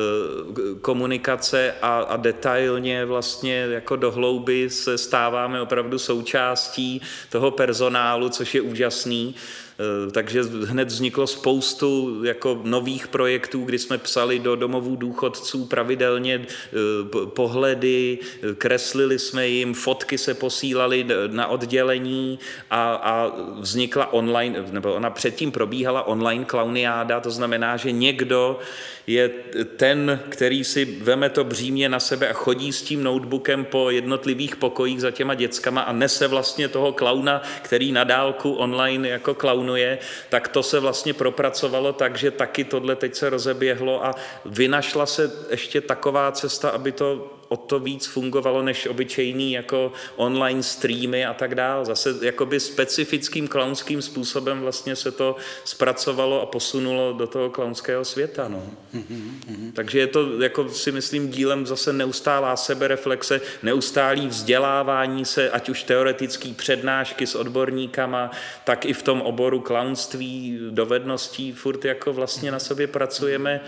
komunikace 0.82 1.76
a, 1.82 2.00
a 2.00 2.18
detailně 2.18 3.06
vlastně 3.06 3.68
jako 3.70 3.96
do 3.96 4.12
hlouby 4.12 4.70
se 4.70 4.98
stáváme 4.98 5.62
opravdu 5.62 6.00
součástí 6.00 7.02
toho 7.30 7.52
personálu, 7.52 8.30
což 8.30 8.56
je 8.56 8.62
úžasný. 8.62 9.36
Eh, 9.82 10.12
takže 10.12 10.44
hned 10.66 10.88
vzniklo 10.88 11.28
spoustu 11.28 12.22
jako 12.24 12.62
nových 12.64 13.08
projektů, 13.08 13.64
kdy 13.64 13.80
jsme 13.80 13.98
psali 13.98 14.40
do 14.40 14.56
domovů 14.56 14.96
důchodců 14.96 15.66
pravidelně 15.66 16.42
eh, 16.46 17.26
pohledy, 17.26 18.20
kreslili 18.58 19.20
jsme 19.20 19.48
jim, 19.48 19.74
fotky 19.74 20.18
se 20.18 20.34
posílali 20.34 21.06
na 21.28 21.48
oddělení 21.48 22.40
a, 22.70 22.94
a 22.94 23.32
vznikla 23.60 24.14
online, 24.14 24.66
nebo 24.72 24.94
ona 24.94 25.10
předtím 25.10 25.52
probíhala 25.52 26.08
online 26.08 26.46
klauniáda, 26.46 27.20
to 27.20 27.32
znamená, 27.32 27.78
že 27.78 27.92
někdo 27.92 28.60
je 29.08 29.30
ten, 29.78 30.20
který 30.30 30.64
si 30.64 30.86
veme 30.86 31.30
to 31.30 31.44
břímě 31.44 31.90
na 31.90 32.00
sebe 32.00 32.30
a 32.30 32.34
chodí 32.34 32.74
s 32.74 32.82
tím 32.82 33.04
notebookem 33.04 33.66
po 33.66 33.90
jednotlivých 33.90 34.56
pokojích 34.56 35.02
za 35.02 35.12
těma 35.12 35.34
dětskama 35.34 35.82
a 35.82 35.94
nese 35.94 36.28
vlastně 36.28 36.68
toho 36.68 36.94
klauna, 36.94 37.42
který 37.62 37.92
na 37.92 38.04
dálku 38.04 38.54
online 38.54 39.08
jako 39.08 39.34
klaunuje, 39.72 40.00
tak 40.30 40.48
to 40.48 40.64
se 40.64 40.80
vlastně 40.80 41.14
propracovalo 41.14 41.94
tak, 41.94 42.18
že 42.18 42.32
taky 42.32 42.64
tohle 42.64 42.96
teď 42.96 43.16
se 43.16 43.30
rozeběhlo 43.30 44.06
a 44.06 44.16
vynašla 44.46 45.06
se 45.06 45.32
ještě 45.50 45.82
taková 45.82 46.32
cesta, 46.32 46.70
aby 46.70 46.92
to 46.92 47.38
o 47.52 47.58
to 47.58 47.80
víc 47.80 48.06
fungovalo 48.06 48.62
než 48.62 48.88
obyčejný 48.88 49.52
jako 49.52 49.92
online 50.16 50.64
streamy 50.64 51.26
a 51.26 51.34
tak 51.34 51.56
dále. 51.56 51.86
Zase 51.86 52.16
jakoby 52.22 52.60
specifickým 52.60 53.48
klaunským 53.48 54.02
způsobem 54.02 54.62
vlastně 54.62 54.96
se 54.96 55.12
to 55.12 55.36
zpracovalo 55.66 56.42
a 56.42 56.46
posunulo 56.46 57.14
do 57.14 57.28
toho 57.28 57.50
klaunského 57.50 58.06
světa. 58.06 58.48
No. 58.48 58.64
Mm-hmm. 58.96 59.72
Takže 59.74 60.00
je 60.00 60.08
to, 60.08 60.42
jako 60.42 60.70
si 60.70 60.92
myslím, 60.92 61.30
dílem 61.30 61.66
zase 61.66 61.94
neustálá 61.94 62.56
sebereflexe, 62.56 63.42
neustálý 63.64 64.28
vzdělávání 64.28 65.26
se, 65.26 65.50
ať 65.50 65.70
už 65.70 65.84
teoretický 65.84 66.54
přednášky 66.54 67.28
s 67.28 67.36
odborníkama, 67.36 68.32
tak 68.64 68.86
i 68.86 68.94
v 68.94 69.04
tom 69.04 69.22
oboru 69.22 69.60
klaunství, 69.60 70.60
dovedností, 70.70 71.52
furt 71.52 71.86
jako 71.86 72.14
vlastně 72.14 72.52
na 72.52 72.60
sobě 72.60 72.88
pracujeme 72.88 73.62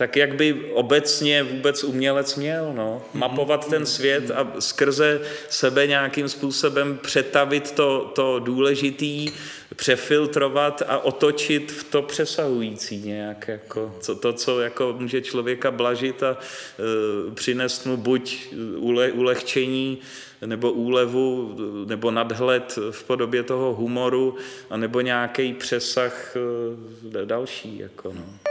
tak 0.00 0.16
jak 0.16 0.34
by 0.34 0.54
obecně 0.72 1.42
vůbec 1.42 1.84
umělec 1.84 2.36
měl, 2.36 2.72
no. 2.76 3.02
Mapovat 3.14 3.70
ten 3.70 3.86
svět 3.86 4.30
a 4.30 4.52
skrze 4.58 5.20
sebe 5.48 5.86
nějakým 5.86 6.28
způsobem 6.28 6.98
přetavit 7.02 7.72
to, 7.72 8.12
to 8.14 8.38
důležitý, 8.38 9.28
přefiltrovat 9.76 10.82
a 10.86 10.98
otočit 10.98 11.72
v 11.72 11.84
to 11.84 12.02
přesahující 12.02 12.96
nějak, 12.96 13.48
jako, 13.48 13.94
co, 14.00 14.14
to, 14.14 14.32
co 14.32 14.60
jako 14.60 14.96
může 14.98 15.20
člověka 15.20 15.70
blažit 15.70 16.22
a 16.22 16.36
e, 16.36 17.34
přinést 17.34 17.86
mu 17.86 17.96
buď 17.96 18.54
ule, 18.76 19.12
ulehčení, 19.12 19.98
nebo 20.46 20.72
úlevu, 20.72 21.56
nebo 21.88 22.10
nadhled 22.10 22.78
v 22.90 23.04
podobě 23.04 23.42
toho 23.42 23.74
humoru, 23.74 24.36
anebo 24.70 25.00
nějaký 25.00 25.54
přesah 25.54 26.36
e, 26.36 27.24
další. 27.26 27.78
Jako, 27.78 28.12
no. 28.14 28.49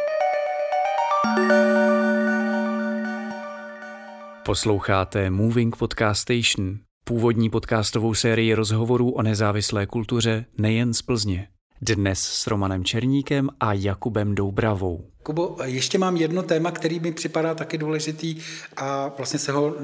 Posloucháte 4.46 5.30
Moving 5.30 5.76
Podcast 5.76 6.22
Station, 6.22 6.80
původní 7.04 7.50
podcastovou 7.50 8.14
sérii 8.14 8.54
rozhovorů 8.54 9.12
o 9.12 9.22
nezávislé 9.22 9.86
kultuře 9.86 10.46
nejen 10.58 10.94
z 10.94 11.02
Plzně. 11.02 11.48
Dnes 11.82 12.20
s 12.20 12.48
Romanem 12.48 12.84
Černíkem 12.84 13.50
a 13.60 13.74
Jakubem 13.74 14.36
Doubravou. 14.36 15.06
Kubo, 15.24 15.58
ještě 15.64 15.98
mám 15.98 16.18
jedno 16.18 16.44
téma, 16.44 16.72
který 16.72 17.00
mi 17.00 17.12
připadá 17.12 17.56
taky 17.56 17.78
důležitý 17.78 18.42
a 18.78 19.08
vlastně 19.18 19.40
se 19.40 19.52
ho, 19.52 19.76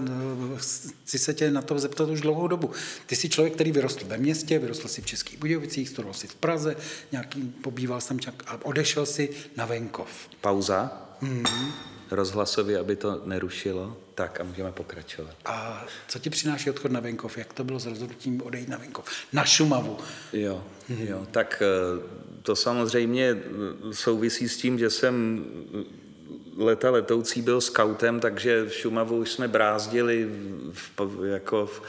chci 1.04 1.20
se 1.20 1.34
tě 1.34 1.52
na 1.52 1.62
to 1.62 1.80
zeptat 1.80 2.10
už 2.10 2.22
dlouhou 2.22 2.48
dobu. 2.48 2.72
Ty 3.06 3.16
jsi 3.16 3.30
člověk, 3.30 3.54
který 3.54 3.72
vyrostl 3.72 4.06
ve 4.08 4.18
městě, 4.18 4.60
vyrostl 4.60 4.88
si 4.88 5.02
v 5.02 5.06
Českých 5.06 5.40
Budějovicích, 5.40 5.90
studoval 5.90 6.14
si 6.14 6.28
v 6.28 6.36
Praze, 6.36 6.76
nějaký, 7.12 7.42
pobýval 7.42 8.02
jsem 8.02 8.20
a 8.48 8.66
odešel 8.66 9.06
si 9.06 9.30
na 9.58 9.66
venkov. 9.66 10.10
Pauza. 10.42 10.92
Mm-hmm. 11.22 11.95
Rozhlasově, 12.12 12.80
aby 12.80 12.96
to 12.96 13.22
nerušilo. 13.26 13.98
Tak 14.16 14.40
a 14.40 14.44
můžeme 14.44 14.72
pokračovat. 14.72 15.36
A 15.46 15.86
co 16.08 16.20
ti 16.20 16.30
přináší 16.30 16.70
odchod 16.70 16.92
na 16.92 17.00
venkov? 17.00 17.38
Jak 17.38 17.54
to 17.54 17.64
bylo 17.64 17.80
s 17.80 17.86
rozhodnutím 17.86 18.42
odejít 18.42 18.70
na 18.70 18.78
venkov? 18.78 19.06
Na 19.34 19.46
Šumavu. 19.46 19.98
Jo, 20.34 20.64
jo. 20.90 21.28
Tak 21.32 21.62
eh, 21.66 22.02
to 22.42 22.56
samozřejmě 22.56 23.30
eh, 23.30 23.94
souvisí 23.94 24.50
s 24.50 24.58
tím, 24.58 24.80
že 24.80 24.90
jsem 24.90 25.46
leta 26.58 26.92
letoucí 26.92 27.42
byl 27.42 27.62
skautem, 27.62 28.20
takže 28.20 28.66
v 28.66 28.74
Šumavu 28.74 29.18
už 29.18 29.32
jsme 29.32 29.48
brázdili 29.48 30.30
v, 30.72 31.26
jako 31.26 31.66
v, 31.66 31.82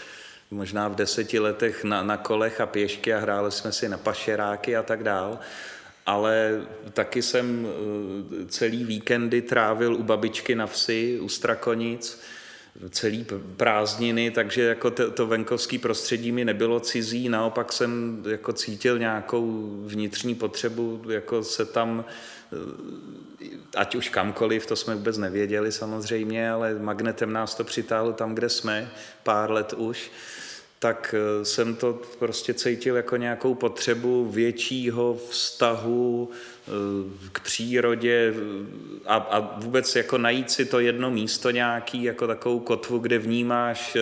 možná 0.51 0.89
v 0.89 0.95
deseti 0.95 1.39
letech 1.39 1.85
na, 1.85 2.03
na 2.03 2.17
kolech 2.17 2.61
a 2.61 2.67
pěšky 2.67 3.15
a 3.15 3.19
hráli 3.19 3.53
jsme 3.53 3.73
si 3.73 3.89
na 3.89 3.99
pašeráky 3.99 4.77
a 4.77 4.83
tak 4.83 5.03
dál 5.03 5.39
ale 6.07 6.63
taky 6.93 7.23
jsem 7.23 7.67
eh, 7.67 8.47
celý 8.47 8.85
víkendy 8.85 9.43
trávil 9.43 9.95
u 9.95 10.03
babičky 10.03 10.55
na 10.55 10.67
vsi, 10.67 11.21
u 11.21 11.29
Strakonic, 11.29 12.21
celý 12.91 13.27
prázdniny, 13.57 14.31
takže 14.31 14.63
jako 14.63 14.91
to, 14.91 15.11
to 15.11 15.27
venkovské 15.27 15.79
prostředí 15.79 16.33
mi 16.33 16.45
nebylo 16.45 16.81
cizí, 16.81 17.29
naopak 17.29 17.73
jsem 17.73 18.23
jako 18.29 18.53
cítil 18.53 18.99
nějakou 18.99 19.73
vnitřní 19.87 20.35
potřebu 20.35 21.03
jako 21.09 21.45
se 21.45 21.65
tam 21.65 22.05
eh, 22.53 23.47
ať 23.77 23.95
už 23.95 24.09
kamkoliv, 24.09 24.67
to 24.67 24.77
jsme 24.77 24.95
vůbec 24.95 25.19
nevěděli 25.19 25.73
samozřejmě, 25.73 26.51
ale 26.51 26.75
magnetem 26.75 27.33
nás 27.33 27.55
to 27.55 27.65
přitáhlo 27.65 28.13
tam, 28.13 28.35
kde 28.35 28.49
jsme, 28.49 28.91
pár 29.23 29.51
let 29.51 29.73
už 29.73 30.11
tak 30.79 31.15
eh, 31.19 31.45
jsem 31.45 31.77
to 31.77 32.01
prostě 32.19 32.55
cítil 32.55 32.97
jako 32.97 33.17
nějakou 33.17 33.55
potřebu 33.55 34.31
většího 34.31 35.19
vztahu 35.31 36.31
eh, 36.31 36.71
k 37.33 37.41
přírodě 37.41 38.35
eh, 38.37 39.01
a, 39.07 39.15
a 39.15 39.61
vůbec 39.61 39.97
jako 39.97 40.19
najít 40.19 40.51
si 40.51 40.65
to 40.65 40.81
jedno 40.81 41.11
místo 41.11 41.51
nějaký, 41.51 42.03
jako 42.03 42.27
takovou 42.27 42.61
kotvu, 42.61 42.99
kde 42.99 43.19
vnímáš 43.19 43.97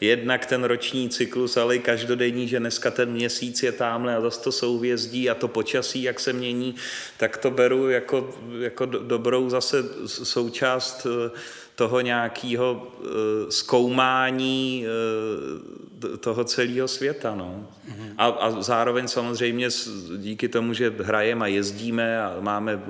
jednak 0.00 0.46
ten 0.46 0.64
roční 0.64 1.08
cyklus, 1.08 1.56
ale 1.56 1.76
i 1.76 1.78
každodenní, 1.78 2.48
že 2.48 2.60
dneska 2.60 2.90
ten 2.90 3.12
měsíc 3.12 3.62
je 3.62 3.72
tamhle 3.72 4.16
a 4.16 4.20
zase 4.20 4.40
to 4.40 4.52
souvězdí 4.52 5.30
a 5.30 5.34
to 5.34 5.48
počasí, 5.48 6.02
jak 6.02 6.20
se 6.20 6.32
mění, 6.32 6.74
tak 7.16 7.36
to 7.36 7.50
beru 7.50 7.90
jako, 7.90 8.34
jako 8.58 8.86
dobrou 8.86 9.50
zase 9.50 9.84
součást 10.06 11.06
toho 11.76 12.00
nějakého 12.00 12.92
zkoumání 13.48 14.86
toho 16.20 16.44
celého 16.44 16.88
světa. 16.88 17.34
No. 17.34 17.66
Mm-hmm. 17.88 18.14
A, 18.18 18.26
a 18.26 18.62
zároveň 18.62 19.08
samozřejmě 19.08 19.68
díky 20.16 20.48
tomu, 20.48 20.72
že 20.72 20.94
hrajeme 21.02 21.44
a 21.44 21.48
jezdíme 21.48 22.22
a 22.22 22.36
máme 22.40 22.82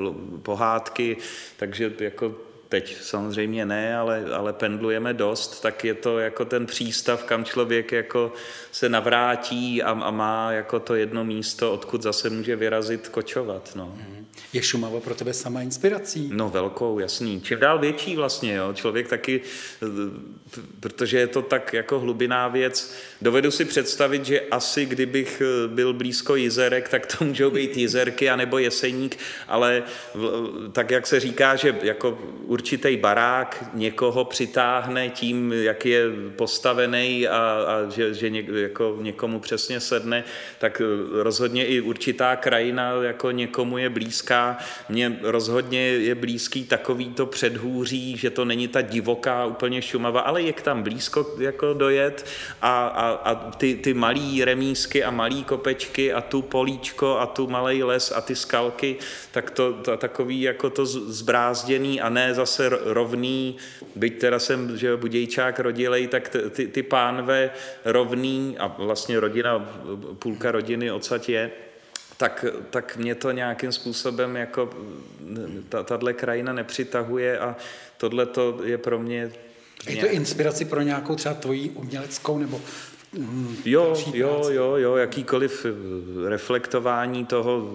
pohádky, 0.43 1.17
takže 1.57 1.93
jako 2.01 2.35
teď 2.69 2.97
samozřejmě 3.03 3.67
ne, 3.67 3.97
ale, 3.97 4.25
ale 4.33 4.53
pendlujeme 4.53 5.15
dost, 5.15 5.61
tak 5.61 5.85
je 5.85 5.95
to 5.95 6.19
jako 6.19 6.45
ten 6.45 6.67
přístav, 6.67 7.25
kam 7.25 7.45
člověk 7.45 7.93
jako 7.93 8.33
se 8.73 8.89
navrátí 8.89 9.83
a, 9.83 9.91
a 9.91 10.11
má 10.11 10.53
jako 10.53 10.81
to 10.81 10.95
jedno 10.95 11.25
místo, 11.25 11.73
odkud 11.73 12.03
zase 12.03 12.31
může 12.31 12.57
vyrazit, 12.57 13.09
kočovat. 13.09 13.73
No. 13.75 13.95
Mm-hmm. 13.97 14.25
Je 14.53 14.63
Šumava 14.63 15.01
pro 15.01 15.15
tebe 15.15 15.33
sama 15.33 15.63
inspirací? 15.63 16.31
No 16.33 16.49
velkou, 16.49 16.99
jasný. 16.99 17.41
Čím 17.41 17.59
dál 17.59 17.79
větší 17.79 18.17
vlastně, 18.17 18.55
jo. 18.55 18.73
Člověk 18.73 19.09
taky, 19.09 19.41
protože 20.81 21.19
je 21.19 21.27
to 21.27 21.43
tak 21.43 21.73
jako 21.73 22.01
hlubiná 22.01 22.49
věc. 22.49 22.95
Dovedu 23.23 23.51
si 23.51 23.65
představit, 23.65 24.25
že 24.25 24.41
asi 24.41 24.87
kdybych 24.87 25.43
byl 25.67 25.93
blízko 25.93 26.37
jezerek, 26.37 26.89
tak 26.89 27.07
to 27.07 27.25
můžou 27.25 27.51
být 27.51 27.77
jezerky 27.77 28.31
anebo 28.31 28.59
jeseník, 28.59 29.19
ale 29.49 29.83
tak 30.73 30.91
jak 30.91 31.07
se 31.07 31.21
říká, 31.21 31.57
že 31.57 31.77
jako 31.83 32.19
určitý 32.45 32.97
barák 32.97 33.65
někoho 33.75 34.25
přitáhne 34.25 35.09
tím, 35.09 35.53
jak 35.53 35.87
je 35.87 36.05
postavený 36.37 37.29
a, 37.29 37.39
a 37.39 37.91
že, 37.91 38.15
že 38.15 38.31
ně, 38.31 38.45
jako 38.55 38.99
někomu 39.01 39.41
přesně 39.41 39.81
sedne, 39.81 40.25
tak 40.59 40.83
rozhodně 41.13 41.67
i 41.67 41.81
určitá 41.81 42.37
krajina 42.37 42.93
jako 43.03 43.31
někomu 43.31 43.79
je 43.79 43.91
blízká. 43.91 44.59
Mně 44.89 45.19
rozhodně 45.23 45.81
je 45.81 46.15
blízký 46.15 46.65
takový 46.65 47.09
to 47.09 47.27
předhůří, 47.27 48.17
že 48.17 48.31
to 48.31 48.45
není 48.45 48.69
ta 48.69 48.81
divoká 48.83 49.47
úplně 49.47 49.83
Šumava, 49.83 50.21
ale 50.21 50.43
je 50.43 50.53
tam 50.53 50.83
blízko 50.83 51.35
jako 51.39 51.73
dojet 51.73 52.27
a, 52.63 52.87
a, 52.87 53.06
a 53.13 53.35
ty, 53.35 53.75
ty 53.75 53.95
malý 53.95 54.45
remísky 54.45 55.05
a 55.05 55.11
malý 55.11 55.45
kopečky 55.45 56.13
a 56.13 56.21
tu 56.21 56.43
políčko 56.43 57.19
a 57.19 57.27
tu 57.27 57.47
malý 57.47 57.83
les 57.83 58.13
a 58.13 58.21
ty 58.21 58.37
skalky, 58.37 58.97
tak 59.31 59.51
to, 59.51 59.73
to 59.73 59.97
takový 59.97 60.41
jako 60.41 60.71
to 60.71 60.87
zbrázděný 60.87 62.01
a 62.01 62.09
ne 62.09 62.35
zase 62.35 62.71
rovný, 62.85 63.57
byť 63.97 64.19
teda 64.19 64.39
jsem 64.39 64.79
že 64.79 64.97
budějčák 64.97 65.61
rodilej, 65.61 66.07
tak 66.07 66.37
ty, 66.51 66.69
ty 66.69 66.83
pánve 66.83 67.51
rovný 67.85 68.57
a 68.59 68.67
vlastně 68.67 69.21
rodina, 69.21 69.69
půlka 70.19 70.53
rodiny 70.53 70.91
odsaď 70.91 71.29
je, 71.29 71.51
tak, 72.17 72.45
tak 72.71 72.97
mě 72.97 73.15
to 73.15 73.31
nějakým 73.31 73.73
způsobem 73.73 74.37
jako 74.37 74.71
tahle 75.85 76.13
krajina 76.13 76.53
nepřitahuje 76.53 77.39
a 77.39 77.57
tohle 77.97 78.27
to 78.27 78.61
je 78.65 78.79
pro 78.79 78.99
mě 78.99 79.33
je 79.87 79.97
to 79.97 80.07
inspiraci 80.07 80.65
pro 80.65 80.83
nějakou 80.83 81.15
třeba 81.15 81.35
tvoji 81.35 81.71
uměleckou 81.71 82.39
nebo 82.39 82.61
jo, 83.65 83.97
jo, 84.13 84.43
jo, 84.51 84.77
jo, 84.77 84.97
jakýkoliv 84.97 85.67
eh, 85.67 86.29
reflektování 86.29 87.27
toho 87.27 87.71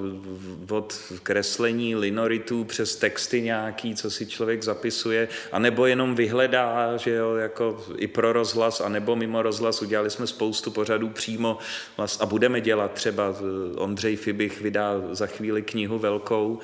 od 0.70 1.14
kreslení 1.24 1.96
linoritů 1.96 2.64
přes 2.64 2.96
texty 2.96 3.42
nějaký, 3.42 3.96
co 3.96 4.12
si 4.12 4.26
člověk 4.26 4.64
zapisuje, 4.64 5.28
anebo 5.52 5.86
jenom 5.86 6.16
vyhledá, 6.16 6.98
že 6.98 7.12
jo, 7.12 7.36
jako 7.36 7.86
i 7.98 8.08
pro 8.08 8.34
rozhlas, 8.34 8.82
anebo 8.82 9.16
mimo 9.16 9.42
rozhlas. 9.42 9.82
Udělali 9.82 10.10
jsme 10.10 10.28
spoustu 10.28 10.72
pořadů 10.72 11.10
přímo 11.10 11.58
a 12.20 12.26
budeme 12.26 12.62
dělat 12.62 12.94
třeba, 12.94 13.36
eh, 13.40 13.76
Ondřej 13.76 14.16
Fibich 14.16 14.62
vydá 14.62 15.02
za 15.12 15.28
chvíli 15.28 15.62
knihu 15.62 16.00
velkou, 16.00 16.60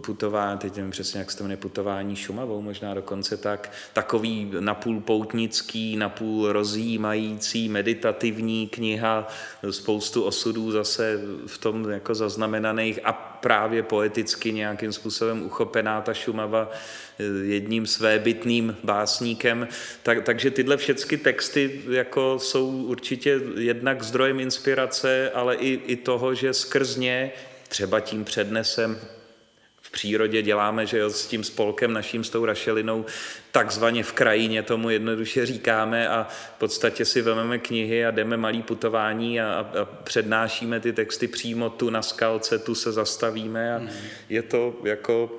putování, 0.00 0.58
teď 0.58 0.76
nevím 0.76 0.90
přesně, 0.90 1.18
jak 1.18 1.30
se 1.30 1.38
to 1.38 1.44
jmenuje, 1.44 1.56
putování 1.56 2.16
Šumavou, 2.16 2.62
možná 2.62 2.94
dokonce 2.94 3.36
tak, 3.36 3.72
takový 3.92 4.52
napůl 4.60 5.00
poutnický, 5.00 5.96
napůl 5.96 6.52
rozjímající, 6.52 7.68
meditativní 7.68 8.68
kniha, 8.68 9.28
spoustu 9.70 10.22
osudů 10.22 10.70
zase 10.70 11.20
v 11.46 11.58
tom 11.58 11.90
jako 11.90 12.14
zaznamenaných 12.14 13.00
a 13.04 13.12
právě 13.12 13.82
poeticky 13.82 14.52
nějakým 14.52 14.92
způsobem 14.92 15.42
uchopená 15.42 16.00
ta 16.00 16.14
Šumava 16.14 16.70
eh, 16.70 17.24
jedním 17.44 17.86
svébytným 17.86 18.76
básníkem. 18.84 19.68
Tak, 20.02 20.24
takže 20.24 20.50
tyhle 20.50 20.76
všechny 20.76 21.18
texty 21.18 21.82
jako 21.90 22.38
jsou 22.38 22.82
určitě 22.82 23.40
jednak 23.56 24.02
zdrojem 24.02 24.40
inspirace, 24.40 25.30
ale 25.34 25.56
i, 25.56 25.80
i 25.86 25.96
toho, 25.96 26.34
že 26.34 26.54
skrz 26.54 26.96
ně 26.96 27.32
třeba 27.68 28.00
tím 28.00 28.24
přednesem 28.24 29.00
přírodě 29.90 30.42
děláme, 30.42 30.86
že 30.86 30.98
jo, 30.98 31.10
s 31.10 31.26
tím 31.26 31.44
spolkem 31.44 31.92
naším, 31.92 32.24
s 32.24 32.30
tou 32.30 32.44
rašelinou, 32.44 33.04
takzvaně 33.52 34.02
v 34.02 34.12
krajině 34.12 34.62
tomu 34.62 34.90
jednoduše 34.90 35.46
říkáme 35.46 36.08
a 36.08 36.28
v 36.56 36.58
podstatě 36.58 37.04
si 37.04 37.22
vezmeme 37.22 37.58
knihy 37.58 38.06
a 38.06 38.10
jdeme 38.10 38.36
malý 38.36 38.62
putování 38.62 39.40
a, 39.40 39.70
a 39.80 39.84
přednášíme 39.84 40.80
ty 40.80 40.92
texty 40.92 41.28
přímo 41.28 41.70
tu 41.70 41.90
na 41.90 42.02
skalce, 42.02 42.58
tu 42.58 42.74
se 42.74 42.92
zastavíme 42.92 43.74
a 43.74 43.78
mm. 43.78 43.90
je 44.28 44.42
to 44.42 44.76
jako 44.84 45.32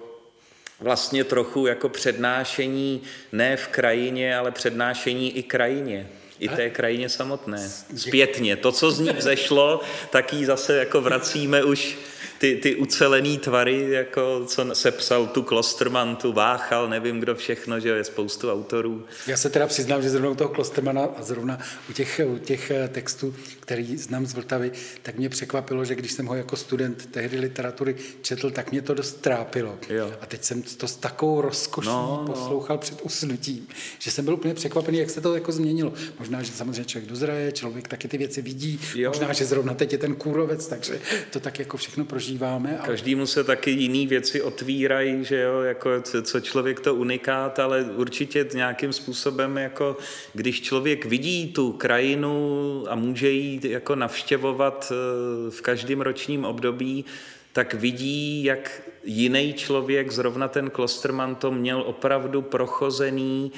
vlastně 0.80 1.24
trochu 1.24 1.68
jako 1.68 1.90
přednášení 1.90 3.02
ne 3.32 3.58
v 3.58 3.68
krajině, 3.68 4.38
ale 4.38 4.52
přednášení 4.52 5.38
i 5.38 5.44
krajině 5.44 6.10
i 6.42 6.50
té 6.50 6.70
krajině 6.70 7.10
samotné. 7.10 7.70
Zpětně. 7.96 8.56
To, 8.56 8.72
co 8.72 8.92
z 8.92 9.00
ní 9.00 9.10
vzešlo, 9.10 9.82
tak 10.10 10.34
ji 10.34 10.46
zase 10.46 10.78
jako 10.78 11.02
vracíme 11.02 11.64
už 11.64 11.98
ty, 12.42 12.56
ty 12.56 12.76
ucelený 12.76 13.38
tvary, 13.38 13.86
jako 13.90 14.46
co 14.46 14.76
sepsal 14.76 15.28
tu 15.28 15.44
Klosterman, 15.44 16.16
tu 16.16 16.34
Váchal, 16.34 16.90
nevím 16.90 17.20
kdo 17.20 17.36
všechno, 17.36 17.80
že 17.80 17.90
je 17.90 18.04
spoustu 18.04 18.52
autorů. 18.52 19.06
Já 19.28 19.38
se 19.38 19.50
teda 19.50 19.68
přiznám, 19.68 20.02
že 20.02 20.10
zrovna 20.10 20.30
u 20.30 20.36
toho 20.36 20.50
Klostermana 20.50 21.02
a 21.18 21.24
zrovna 21.24 21.60
u 21.90 21.94
těch, 21.94 22.22
u 22.26 22.38
těch 22.38 22.72
eh, 22.72 22.88
textů, 22.88 23.36
který 23.60 23.98
znám 23.98 24.26
z 24.26 24.34
Vltavy, 24.34 24.72
tak 25.04 25.18
mě 25.18 25.30
překvapilo, 25.30 25.86
že 25.86 25.96
když 25.96 26.12
jsem 26.12 26.26
ho 26.26 26.36
jako 26.36 26.56
student 26.56 27.12
tehdy 27.12 27.40
literatury 27.40 27.96
četl, 28.22 28.52
tak 28.52 28.72
mě 28.72 28.82
to 28.82 28.94
dost 28.94 29.22
trápilo. 29.22 29.78
Jo. 29.90 30.14
A 30.22 30.26
teď 30.26 30.44
jsem 30.44 30.62
to 30.62 30.88
s 30.88 30.96
takovou 30.96 31.42
rozkoší 31.42 31.88
no, 31.88 32.24
no. 32.28 32.34
poslouchal 32.34 32.76
no. 32.76 32.82
před 32.82 33.02
usnutím, 33.02 33.68
že 34.00 34.12
jsem 34.12 34.26
byl 34.26 34.34
úplně 34.34 34.54
překvapený, 34.54 34.98
jak 34.98 35.10
se 35.10 35.22
to 35.22 35.36
jako 35.36 35.52
změnilo. 35.52 35.94
Možná, 36.20 36.44
že 36.44 36.52
samozřejmě 36.52 36.86
člověk 36.86 37.10
dozraje, 37.10 37.52
člověk 37.52 37.88
taky 37.88 38.08
ty 38.08 38.18
věci 38.18 38.42
vidí, 38.42 38.80
jo. 38.96 39.10
možná, 39.10 39.34
že 39.34 39.46
zrovna 39.46 39.74
teď 39.74 39.92
je 39.92 39.98
ten 39.98 40.16
kůrovec, 40.16 40.68
takže 40.68 41.00
to 41.30 41.40
tak 41.40 41.60
jako 41.60 41.78
všechno 41.78 42.06
prožívá 42.06 42.31
zažíváme. 42.32 42.78
Ale... 42.78 42.88
Každému 42.88 43.26
se 43.26 43.44
taky 43.44 43.72
jiné 43.72 44.10
věci 44.10 44.42
otvírají, 44.42 45.26
že 45.26 45.42
jo, 45.42 45.62
jako 45.62 45.90
co 46.22 46.40
člověk 46.40 46.80
to 46.80 46.96
unikát, 46.96 47.60
ale 47.60 47.84
určitě 47.84 48.48
nějakým 48.54 48.94
způsobem, 48.94 49.58
jako 49.58 49.98
když 50.34 50.62
člověk 50.62 51.06
vidí 51.06 51.54
tu 51.54 51.72
krajinu 51.72 52.86
a 52.90 52.96
může 52.96 53.30
ji 53.30 53.60
jako 53.64 53.96
navštěvovat 53.96 54.92
eh, 54.92 55.52
v 55.52 55.62
každém 55.62 56.02
ročním 56.02 56.46
období, 56.46 57.06
tak 57.54 57.74
vidí, 57.74 58.44
jak 58.44 58.82
jiný 59.04 59.54
člověk, 59.54 60.12
zrovna 60.12 60.48
ten 60.48 60.70
Klosterman, 60.70 61.36
to 61.36 61.52
měl 61.52 61.82
opravdu 61.82 62.42
prochozený 62.42 63.52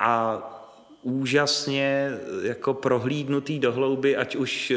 a 0.00 0.42
úžasně 1.02 2.10
jako 2.42 2.74
prohlídnutý 2.74 3.58
do 3.58 3.72
hlouby, 3.72 4.16
ať 4.16 4.36
už 4.36 4.70
eh, 4.70 4.76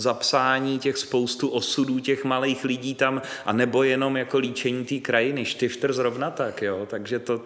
zapsání 0.00 0.78
těch 0.78 0.98
spoustu 0.98 1.48
osudů 1.48 1.98
těch 1.98 2.24
malých 2.24 2.64
lidí 2.64 2.94
tam, 2.94 3.22
a 3.46 3.52
nebo 3.52 3.82
jenom 3.82 4.16
jako 4.16 4.38
líčení 4.38 4.84
té 4.84 4.98
krajiny. 4.98 5.44
Štifter 5.44 5.92
zrovna 5.92 6.30
tak, 6.30 6.62
jo. 6.62 6.86
Takže 6.90 7.18
to, 7.18 7.42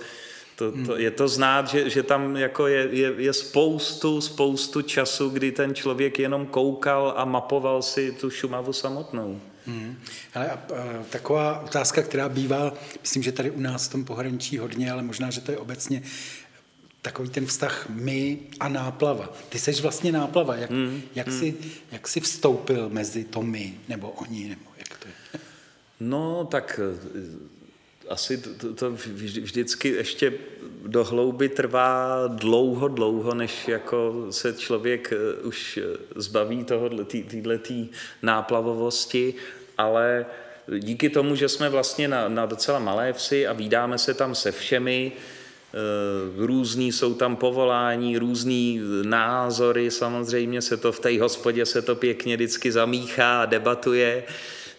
to, 0.56 0.72
to, 0.86 0.96
je 0.96 1.10
to 1.10 1.28
znát, 1.28 1.68
že, 1.68 1.90
že 1.90 2.02
tam 2.02 2.36
jako 2.36 2.66
je, 2.66 2.88
je, 2.90 3.12
je 3.16 3.32
spoustu, 3.32 4.20
spoustu 4.20 4.82
času, 4.82 5.28
kdy 5.28 5.52
ten 5.52 5.74
člověk 5.74 6.18
jenom 6.18 6.46
koukal 6.46 7.14
a 7.16 7.24
mapoval 7.24 7.82
si 7.82 8.12
tu 8.12 8.30
Šumavu 8.30 8.72
samotnou. 8.72 9.40
Hmm. 9.66 9.96
Ale 10.34 10.50
a, 10.50 10.54
a, 10.54 10.58
taková 11.10 11.60
otázka, 11.60 12.02
která 12.02 12.28
bývá, 12.28 12.72
myslím, 13.02 13.22
že 13.22 13.32
tady 13.32 13.50
u 13.50 13.60
nás 13.60 13.88
v 13.88 13.92
tom 13.92 14.04
pohraničí 14.04 14.58
hodně, 14.58 14.92
ale 14.92 15.02
možná, 15.02 15.30
že 15.30 15.40
to 15.40 15.50
je 15.50 15.58
obecně, 15.58 16.02
takový 17.04 17.28
ten 17.28 17.46
vztah 17.46 17.86
my 17.88 18.38
a 18.60 18.68
náplava. 18.68 19.32
Ty 19.48 19.58
seš 19.58 19.80
vlastně 19.80 20.12
náplava. 20.12 20.56
Jak, 20.56 20.70
mm, 20.70 21.02
jak, 21.14 21.26
mm. 21.26 21.38
Jsi, 21.38 21.54
jak 21.92 22.08
jsi 22.08 22.20
vstoupil 22.20 22.88
mezi 22.88 23.24
to 23.24 23.42
my 23.42 23.74
nebo 23.88 24.10
oni? 24.10 24.48
Nebo 24.48 24.70
jak 24.78 24.98
to 24.98 25.08
je? 25.08 25.40
No, 26.00 26.48
tak 26.50 26.80
eh, 26.80 28.08
asi 28.08 28.38
to, 28.38 28.74
to 28.74 28.90
vždycky 29.42 29.88
ještě 29.88 30.32
do 30.86 31.04
hlouby 31.04 31.48
trvá 31.48 32.26
dlouho, 32.26 32.88
dlouho, 32.88 33.34
než 33.34 33.68
jako 33.68 34.26
se 34.30 34.52
člověk 34.52 35.12
eh, 35.12 35.42
už 35.42 35.76
eh, 35.76 35.98
zbaví 36.16 36.64
toho, 36.64 36.88
této 36.88 37.72
náplavovosti, 38.22 39.34
ale 39.78 40.26
díky 40.78 41.10
tomu, 41.10 41.36
že 41.36 41.48
jsme 41.48 41.68
vlastně 41.68 42.08
na, 42.08 42.28
na 42.28 42.46
docela 42.46 42.78
malé 42.78 43.12
vsi 43.12 43.46
a 43.46 43.52
vídáme 43.52 43.98
se 43.98 44.14
tam 44.14 44.34
se 44.34 44.52
všemi, 44.52 45.12
různý 46.36 46.92
jsou 46.92 47.14
tam 47.14 47.36
povolání, 47.36 48.18
různý 48.18 48.80
názory, 49.02 49.90
samozřejmě 49.90 50.62
se 50.62 50.76
to 50.76 50.92
v 50.92 51.00
té 51.00 51.20
hospodě 51.20 51.66
se 51.66 51.82
to 51.82 51.94
pěkně 51.94 52.36
vždycky 52.36 52.72
zamíchá 52.72 53.42
a 53.42 53.46
debatuje, 53.46 54.24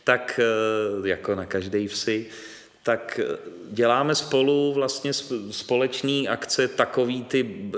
tak 0.03 0.39
eh, 0.43 1.07
jako 1.07 1.35
na 1.35 1.45
každé 1.45 1.87
vsi, 1.87 2.25
tak 2.83 3.19
eh, 3.23 3.37
děláme 3.71 4.15
spolu 4.15 4.73
vlastně 4.73 5.13
společný 5.51 6.27
akce 6.27 6.67
takový 6.67 7.23
ty, 7.23 7.71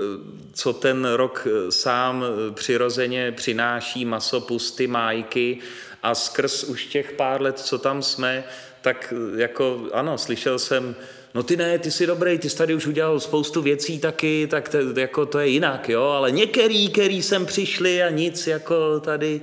co 0.52 0.72
ten 0.72 1.04
rok 1.04 1.46
sám 1.70 2.24
přirozeně 2.54 3.32
přináší 3.32 4.04
maso, 4.04 4.40
pusty, 4.40 4.86
májky 4.86 5.58
a 6.02 6.14
skrz 6.14 6.64
už 6.64 6.86
těch 6.86 7.12
pár 7.12 7.42
let, 7.42 7.58
co 7.58 7.78
tam 7.78 8.02
jsme, 8.02 8.44
tak 8.82 9.14
jako 9.36 9.88
ano, 9.92 10.18
slyšel 10.18 10.58
jsem 10.58 10.96
no 11.34 11.42
ty 11.42 11.56
ne, 11.56 11.78
ty 11.78 11.90
jsi 11.90 12.06
dobrý, 12.06 12.38
ty 12.38 12.50
jsi 12.50 12.56
tady 12.56 12.74
už 12.74 12.86
udělal 12.86 13.20
spoustu 13.20 13.62
věcí 13.62 13.98
taky, 13.98 14.46
tak 14.50 14.68
to, 14.68 14.78
jako 14.96 15.26
to 15.26 15.38
je 15.38 15.48
jinak, 15.48 15.88
jo, 15.88 16.02
ale 16.02 16.30
některý, 16.30 16.88
který 16.88 17.22
sem 17.22 17.46
přišli 17.46 18.02
a 18.02 18.10
nic 18.10 18.46
jako 18.46 19.00
tady 19.00 19.40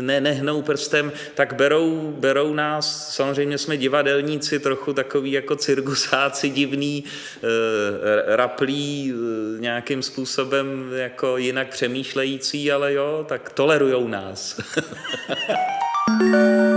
ne, 0.00 0.20
nehnou 0.20 0.62
prstem, 0.62 1.12
tak 1.34 1.52
berou, 1.52 2.14
berou 2.18 2.54
nás, 2.54 3.14
samozřejmě 3.14 3.58
jsme 3.58 3.76
divadelníci, 3.76 4.58
trochu 4.58 4.92
takový 4.92 5.32
jako 5.32 5.56
cirkusáci 5.56 6.48
divný, 6.48 7.04
e, 7.04 8.36
raplí, 8.36 9.12
e, 9.12 9.60
nějakým 9.60 10.02
způsobem 10.02 10.90
jako 10.94 11.36
jinak 11.36 11.68
přemýšlející, 11.68 12.72
ale 12.72 12.92
jo, 12.92 13.24
tak 13.28 13.50
tolerujou 13.50 14.08
nás. 14.08 14.60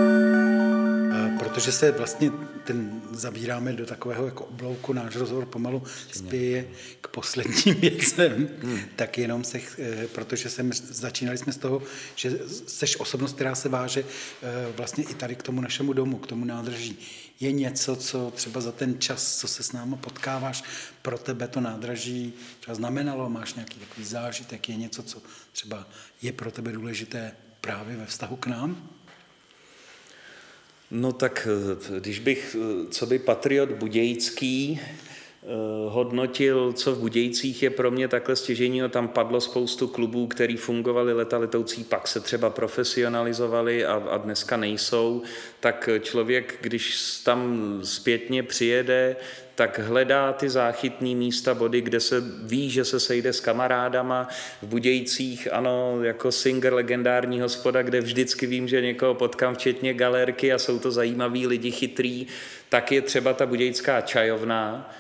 protože 1.60 1.72
se 1.72 1.92
vlastně 1.92 2.32
ten 2.64 3.02
zavíráme 3.12 3.74
do 3.74 3.86
takového 3.86 4.26
jako 4.26 4.46
oblouku, 4.46 4.94
náš 4.94 5.16
rozhovor 5.16 5.46
pomalu 5.46 5.84
spěje 6.12 6.68
k 7.02 7.08
posledním 7.08 7.76
věcem, 7.82 8.50
hmm. 8.62 8.80
tak 8.96 9.18
jenom 9.18 9.44
se, 9.44 9.60
eh, 9.80 10.08
protože 10.08 10.50
jsem, 10.50 10.72
začínali 10.74 11.38
jsme 11.38 11.54
z 11.54 11.58
toho, 11.58 11.82
že 12.16 12.40
seš 12.68 13.00
osobnost, 13.00 13.34
která 13.36 13.56
se 13.56 13.70
váže 13.70 14.04
eh, 14.04 14.72
vlastně 14.78 15.04
i 15.04 15.14
tady 15.14 15.36
k 15.36 15.44
tomu 15.44 15.62
našemu 15.62 15.94
domu, 15.94 16.18
k 16.18 16.28
tomu 16.28 16.46
nádrží. 16.46 17.00
Je 17.40 17.52
něco, 17.52 17.96
co 17.96 18.32
třeba 18.36 18.62
za 18.62 18.72
ten 18.72 19.00
čas, 19.00 19.38
co 19.38 19.48
se 19.48 19.64
s 19.64 19.72
námi 19.72 19.96
potkáváš, 19.96 20.64
pro 21.02 21.18
tebe 21.18 21.48
to 21.48 21.62
nádraží 21.62 22.34
třeba 22.60 22.76
znamenalo, 22.76 23.30
máš 23.30 23.54
nějaký 23.54 23.80
takový 23.80 24.06
zážitek, 24.06 24.70
je 24.70 24.76
něco, 24.76 25.04
co 25.04 25.22
třeba 25.52 25.88
je 26.22 26.32
pro 26.32 26.52
tebe 26.52 26.72
důležité 26.72 27.32
právě 27.62 27.98
ve 27.98 28.06
vztahu 28.06 28.36
k 28.36 28.48
nám? 28.48 28.90
No 30.92 31.12
tak 31.12 31.48
eh, 31.96 32.00
když 32.00 32.20
bych, 32.20 32.56
eh, 32.60 32.88
co 32.92 33.06
by 33.06 33.20
patriot 33.20 33.70
budějický, 33.70 34.80
hodnotil, 35.88 36.74
co 36.74 36.96
v 36.96 37.00
Budějcích 37.00 37.64
je 37.64 37.70
pro 37.70 37.92
mě 37.92 38.08
takhle 38.08 38.36
stěžení, 38.36 38.82
tam 38.90 39.08
padlo 39.08 39.42
spoustu 39.42 39.88
klubů, 39.88 40.28
který 40.28 40.58
fungovali 40.58 41.14
leta 41.14 41.38
letoucí, 41.38 41.84
pak 41.84 42.08
se 42.08 42.20
třeba 42.20 42.50
profesionalizovali 42.50 43.86
a, 43.86 43.94
a 43.94 44.18
dneska 44.18 44.58
nejsou, 44.58 45.22
tak 45.60 45.90
člověk, 46.02 46.58
když 46.62 46.98
tam 47.24 47.80
zpětně 47.84 48.44
přijede, 48.44 49.16
tak 49.56 49.80
hledá 49.80 50.34
ty 50.34 50.50
záchytné 50.50 51.16
místa, 51.16 51.54
body, 51.54 51.82
kde 51.82 52.00
se 52.00 52.24
ví, 52.44 52.70
že 52.70 52.86
se 52.86 53.00
sejde 53.00 53.34
s 53.34 53.40
kamarádama. 53.40 54.28
V 54.62 54.68
Budějcích, 54.68 55.54
ano, 55.54 56.04
jako 56.04 56.32
singer 56.32 56.74
legendární 56.74 57.42
hospoda, 57.42 57.82
kde 57.82 58.02
vždycky 58.02 58.48
vím, 58.48 58.68
že 58.68 58.82
někoho 58.82 59.14
potkám, 59.14 59.56
včetně 59.56 59.94
galerky 59.94 60.54
a 60.54 60.60
jsou 60.60 60.80
to 60.80 60.92
zajímaví 60.92 61.48
lidi 61.48 61.72
chytrý, 61.72 62.28
tak 62.70 62.92
je 62.92 63.02
třeba 63.02 63.34
ta 63.34 63.46
budějská 63.46 64.02
čajovná. 64.02 64.92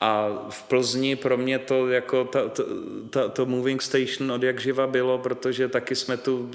A 0.00 0.28
v 0.50 0.62
Plzni 0.62 1.16
pro 1.16 1.36
mě 1.36 1.58
to 1.58 1.88
jako 1.88 2.24
ta, 2.24 2.48
ta, 2.48 2.62
ta, 3.10 3.28
to 3.28 3.46
moving 3.46 3.82
station 3.82 4.32
od 4.32 4.42
jak 4.42 4.60
živa 4.60 4.86
bylo, 4.86 5.18
protože 5.18 5.68
taky 5.68 5.96
jsme 5.96 6.16
tu 6.16 6.50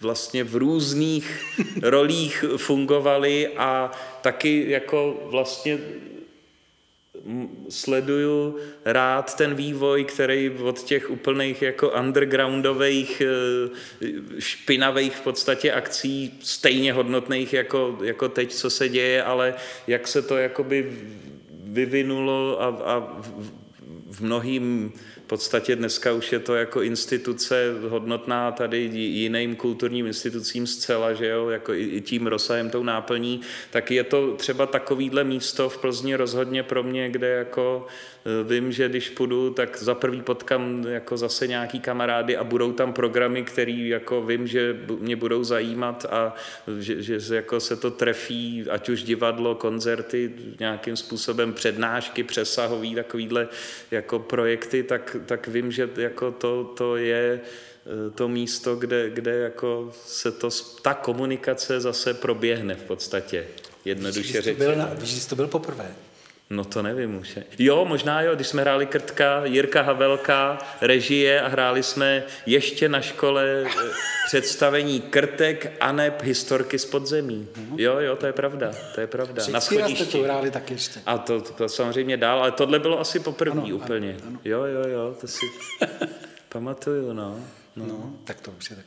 vlastně 0.00 0.44
v 0.44 0.56
různých 0.56 1.44
rolích 1.82 2.44
fungovali 2.56 3.48
a 3.56 3.90
taky 4.22 4.64
jako 4.68 5.20
vlastně 5.24 5.78
sleduju 7.68 8.56
rád 8.84 9.36
ten 9.36 9.54
vývoj, 9.54 10.04
který 10.04 10.50
od 10.50 10.82
těch 10.82 11.10
úplných 11.10 11.62
jako 11.62 11.90
undergroundových, 11.90 13.22
eh, 13.22 14.10
špinavých 14.38 15.16
v 15.16 15.20
podstatě 15.20 15.72
akcí, 15.72 16.38
stejně 16.42 16.92
hodnotných 16.92 17.52
jako, 17.52 17.98
jako 18.02 18.28
teď, 18.28 18.52
co 18.52 18.70
se 18.70 18.88
děje, 18.88 19.22
ale 19.22 19.54
jak 19.86 20.08
se 20.08 20.22
to 20.22 20.36
jakoby 20.36 20.92
vyvinulo 21.78 22.58
a, 22.58 22.66
a 22.66 22.94
v, 22.98 23.28
v 24.10 24.18
mnohým 24.20 24.90
podstatě 25.28 25.76
dneska 25.76 26.12
už 26.12 26.32
je 26.32 26.38
to 26.38 26.54
jako 26.54 26.82
instituce 26.82 27.74
hodnotná 27.88 28.52
tady 28.52 28.78
jiným 28.94 29.56
kulturním 29.56 30.06
institucím 30.06 30.66
zcela, 30.66 31.12
že 31.12 31.26
jo, 31.26 31.48
jako 31.48 31.74
i 31.74 32.00
tím 32.00 32.26
rozsahem, 32.26 32.70
tou 32.70 32.82
náplní, 32.82 33.40
tak 33.70 33.90
je 33.90 34.04
to 34.04 34.34
třeba 34.36 34.66
takovýhle 34.66 35.24
místo 35.24 35.68
v 35.68 35.78
Plzni 35.78 36.16
rozhodně 36.16 36.62
pro 36.62 36.82
mě, 36.82 37.10
kde 37.10 37.28
jako 37.28 37.86
Vím, 38.44 38.72
že 38.72 38.88
když 38.88 39.10
půjdu, 39.10 39.50
tak 39.50 39.78
za 39.78 39.94
prvý 39.94 40.22
potkám 40.22 40.84
jako 40.88 41.16
zase 41.16 41.46
nějaký 41.46 41.80
kamarády 41.80 42.36
a 42.36 42.44
budou 42.44 42.72
tam 42.72 42.92
programy, 42.92 43.42
které 43.42 43.72
jako 43.72 44.22
vím, 44.22 44.46
že 44.46 44.76
mě 44.98 45.16
budou 45.16 45.44
zajímat 45.44 46.06
a 46.10 46.34
že, 46.78 47.02
že 47.02 47.36
jako 47.36 47.60
se 47.60 47.76
to 47.76 47.90
trefí, 47.90 48.66
ať 48.70 48.88
už 48.88 49.02
divadlo, 49.02 49.54
koncerty, 49.54 50.32
nějakým 50.60 50.96
způsobem 50.96 51.52
přednášky, 51.52 52.22
přesahový, 52.22 52.94
takovýhle 52.94 53.48
jako 53.90 54.18
projekty, 54.18 54.82
tak, 54.82 55.16
tak 55.26 55.48
vím, 55.48 55.72
že 55.72 55.90
jako 55.96 56.30
to, 56.30 56.64
to 56.64 56.96
je 56.96 57.40
eh, 57.40 58.10
to 58.10 58.28
místo, 58.28 58.76
kde, 58.76 59.10
kde 59.10 59.34
jako 59.34 59.92
se 60.06 60.32
to, 60.32 60.48
ta 60.82 60.94
komunikace 60.94 61.80
zase 61.80 62.14
proběhne 62.14 62.74
v 62.74 62.82
podstatě, 62.82 63.46
jednoduše 63.84 64.42
řečeno. 64.42 64.88
Víš, 64.94 65.10
jsi 65.10 65.28
to 65.28 65.36
byl 65.36 65.46
poprvé? 65.48 65.94
No 66.50 66.64
to 66.64 66.82
nevím 66.82 67.16
už. 67.16 67.38
Jo, 67.58 67.84
možná 67.84 68.22
jo, 68.22 68.34
když 68.34 68.46
jsme 68.46 68.62
hráli 68.62 68.86
Krtka, 68.86 69.44
Jirka 69.44 69.82
Havelka, 69.82 70.58
režie 70.80 71.40
a 71.42 71.48
hráli 71.48 71.82
jsme 71.82 72.24
ještě 72.46 72.88
na 72.88 73.00
škole 73.00 73.64
eh, 73.66 73.90
představení 74.26 75.00
Krtek 75.00 75.72
a 75.80 75.92
neb 75.92 76.22
historky 76.22 76.78
z 76.78 76.84
podzemí. 76.84 77.48
Jo, 77.76 77.98
jo, 77.98 78.16
to 78.16 78.26
je 78.26 78.32
pravda, 78.32 78.70
to 78.94 79.00
je 79.00 79.06
pravda. 79.06 79.42
na 79.50 79.60
schodišti. 79.60 80.04
to 80.04 80.22
hráli 80.22 80.50
tak 80.50 80.70
ještě. 80.70 81.00
A 81.06 81.18
to, 81.18 81.40
to, 81.40 81.52
to 81.52 81.68
samozřejmě 81.68 82.16
dál, 82.16 82.40
ale 82.40 82.52
tohle 82.52 82.78
bylo 82.78 83.00
asi 83.00 83.20
poprvé 83.20 83.60
úplně. 83.72 84.10
Ano, 84.10 84.20
ano. 84.26 84.38
Jo, 84.44 84.64
jo, 84.64 84.88
jo, 84.88 85.14
to 85.20 85.26
si 85.26 85.46
pamatuju, 86.48 87.12
no. 87.12 87.40
No. 87.78 87.86
no, 87.86 88.12
tak 88.24 88.40
to 88.40 88.50
už 88.58 88.70
je 88.70 88.76
tak. 88.76 88.84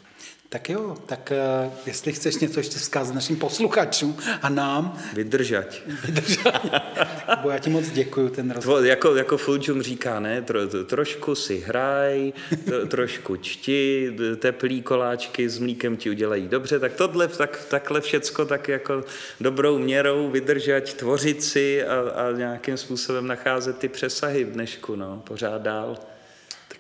Tak 0.52 0.70
jo, 0.70 0.98
tak 1.06 1.34
uh, 1.66 1.74
jestli 1.86 2.14
chceš 2.14 2.36
něco 2.36 2.60
ještě 2.60 2.80
vzkázat 2.80 3.16
našim 3.16 3.36
posluchačům 3.36 4.18
a 4.42 4.50
nám. 4.50 5.00
Vydržať. 5.14 5.82
Vydržať. 6.06 6.66
Bo 7.42 7.50
já 7.50 7.60
ti 7.60 7.70
moc 7.70 7.90
děkuju 7.90 8.30
ten 8.30 8.52
rozhovor. 8.52 8.86
Jako, 8.86 9.16
jako 9.16 9.38
Fuljum 9.38 9.82
říká, 9.82 10.20
ne, 10.20 10.42
tro, 10.42 10.68
trošku 10.86 11.36
si 11.36 11.60
hraj, 11.60 12.34
to, 12.70 12.86
trošku 12.88 13.36
čti, 13.36 14.12
teplý 14.40 14.82
koláčky 14.82 15.50
s 15.50 15.60
mlíkem 15.60 15.98
ti 15.98 16.10
udělají 16.10 16.48
dobře, 16.48 16.80
tak 16.80 16.94
tohle, 16.94 17.28
tak, 17.28 17.66
takhle 17.70 18.02
všecko 18.02 18.46
tak 18.46 18.68
jako 18.68 19.04
dobrou 19.40 19.78
měrou 19.78 20.30
vydržať, 20.30 20.94
tvořit 20.94 21.44
si 21.44 21.86
a, 21.86 22.00
a 22.00 22.32
nějakým 22.32 22.78
způsobem 22.78 23.28
nacházet 23.28 23.78
ty 23.78 23.88
přesahy 23.88 24.44
v 24.44 24.52
dnešku, 24.52 24.96
no, 24.96 25.24
pořád 25.26 25.62
dál. 25.62 25.98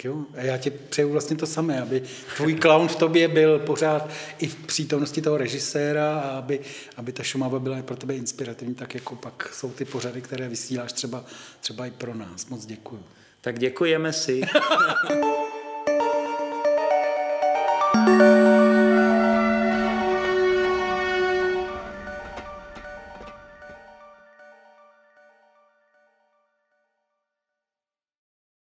Tak 0.02 0.06
jo, 0.06 0.26
a 0.38 0.42
já 0.42 0.58
ti 0.58 0.70
přeju 0.70 1.10
vlastně 1.10 1.38
to 1.38 1.46
samé, 1.48 1.82
aby 1.82 2.04
tvůj 2.38 2.56
clown 2.56 2.88
v 2.88 2.96
tobě 2.96 3.28
byl 3.28 3.60
pořád 3.60 4.10
i 4.40 4.48
v 4.48 4.56
přítomnosti 4.56 5.22
toho 5.22 5.38
režiséra 5.38 6.20
a 6.20 6.38
aby, 6.38 6.60
aby 6.98 7.12
ta 7.12 7.24
Šumava 7.24 7.60
byla 7.60 7.82
pro 7.82 7.96
tebe 7.96 8.16
inspirativní, 8.16 8.76
tak 8.76 8.96
jako 8.96 9.16
pak 9.16 9.50
jsou 9.54 9.72
ty 9.72 9.86
pořady, 9.86 10.22
které 10.22 10.50
vysíláš 10.50 10.94
třeba, 10.94 11.26
třeba 11.60 11.86
i 11.86 11.92
pro 11.92 12.16
nás. 12.16 12.48
Moc 12.48 12.66
děkuju. 12.66 13.04
Tak 13.42 13.60
děkujeme 13.60 14.14
si. 14.14 14.42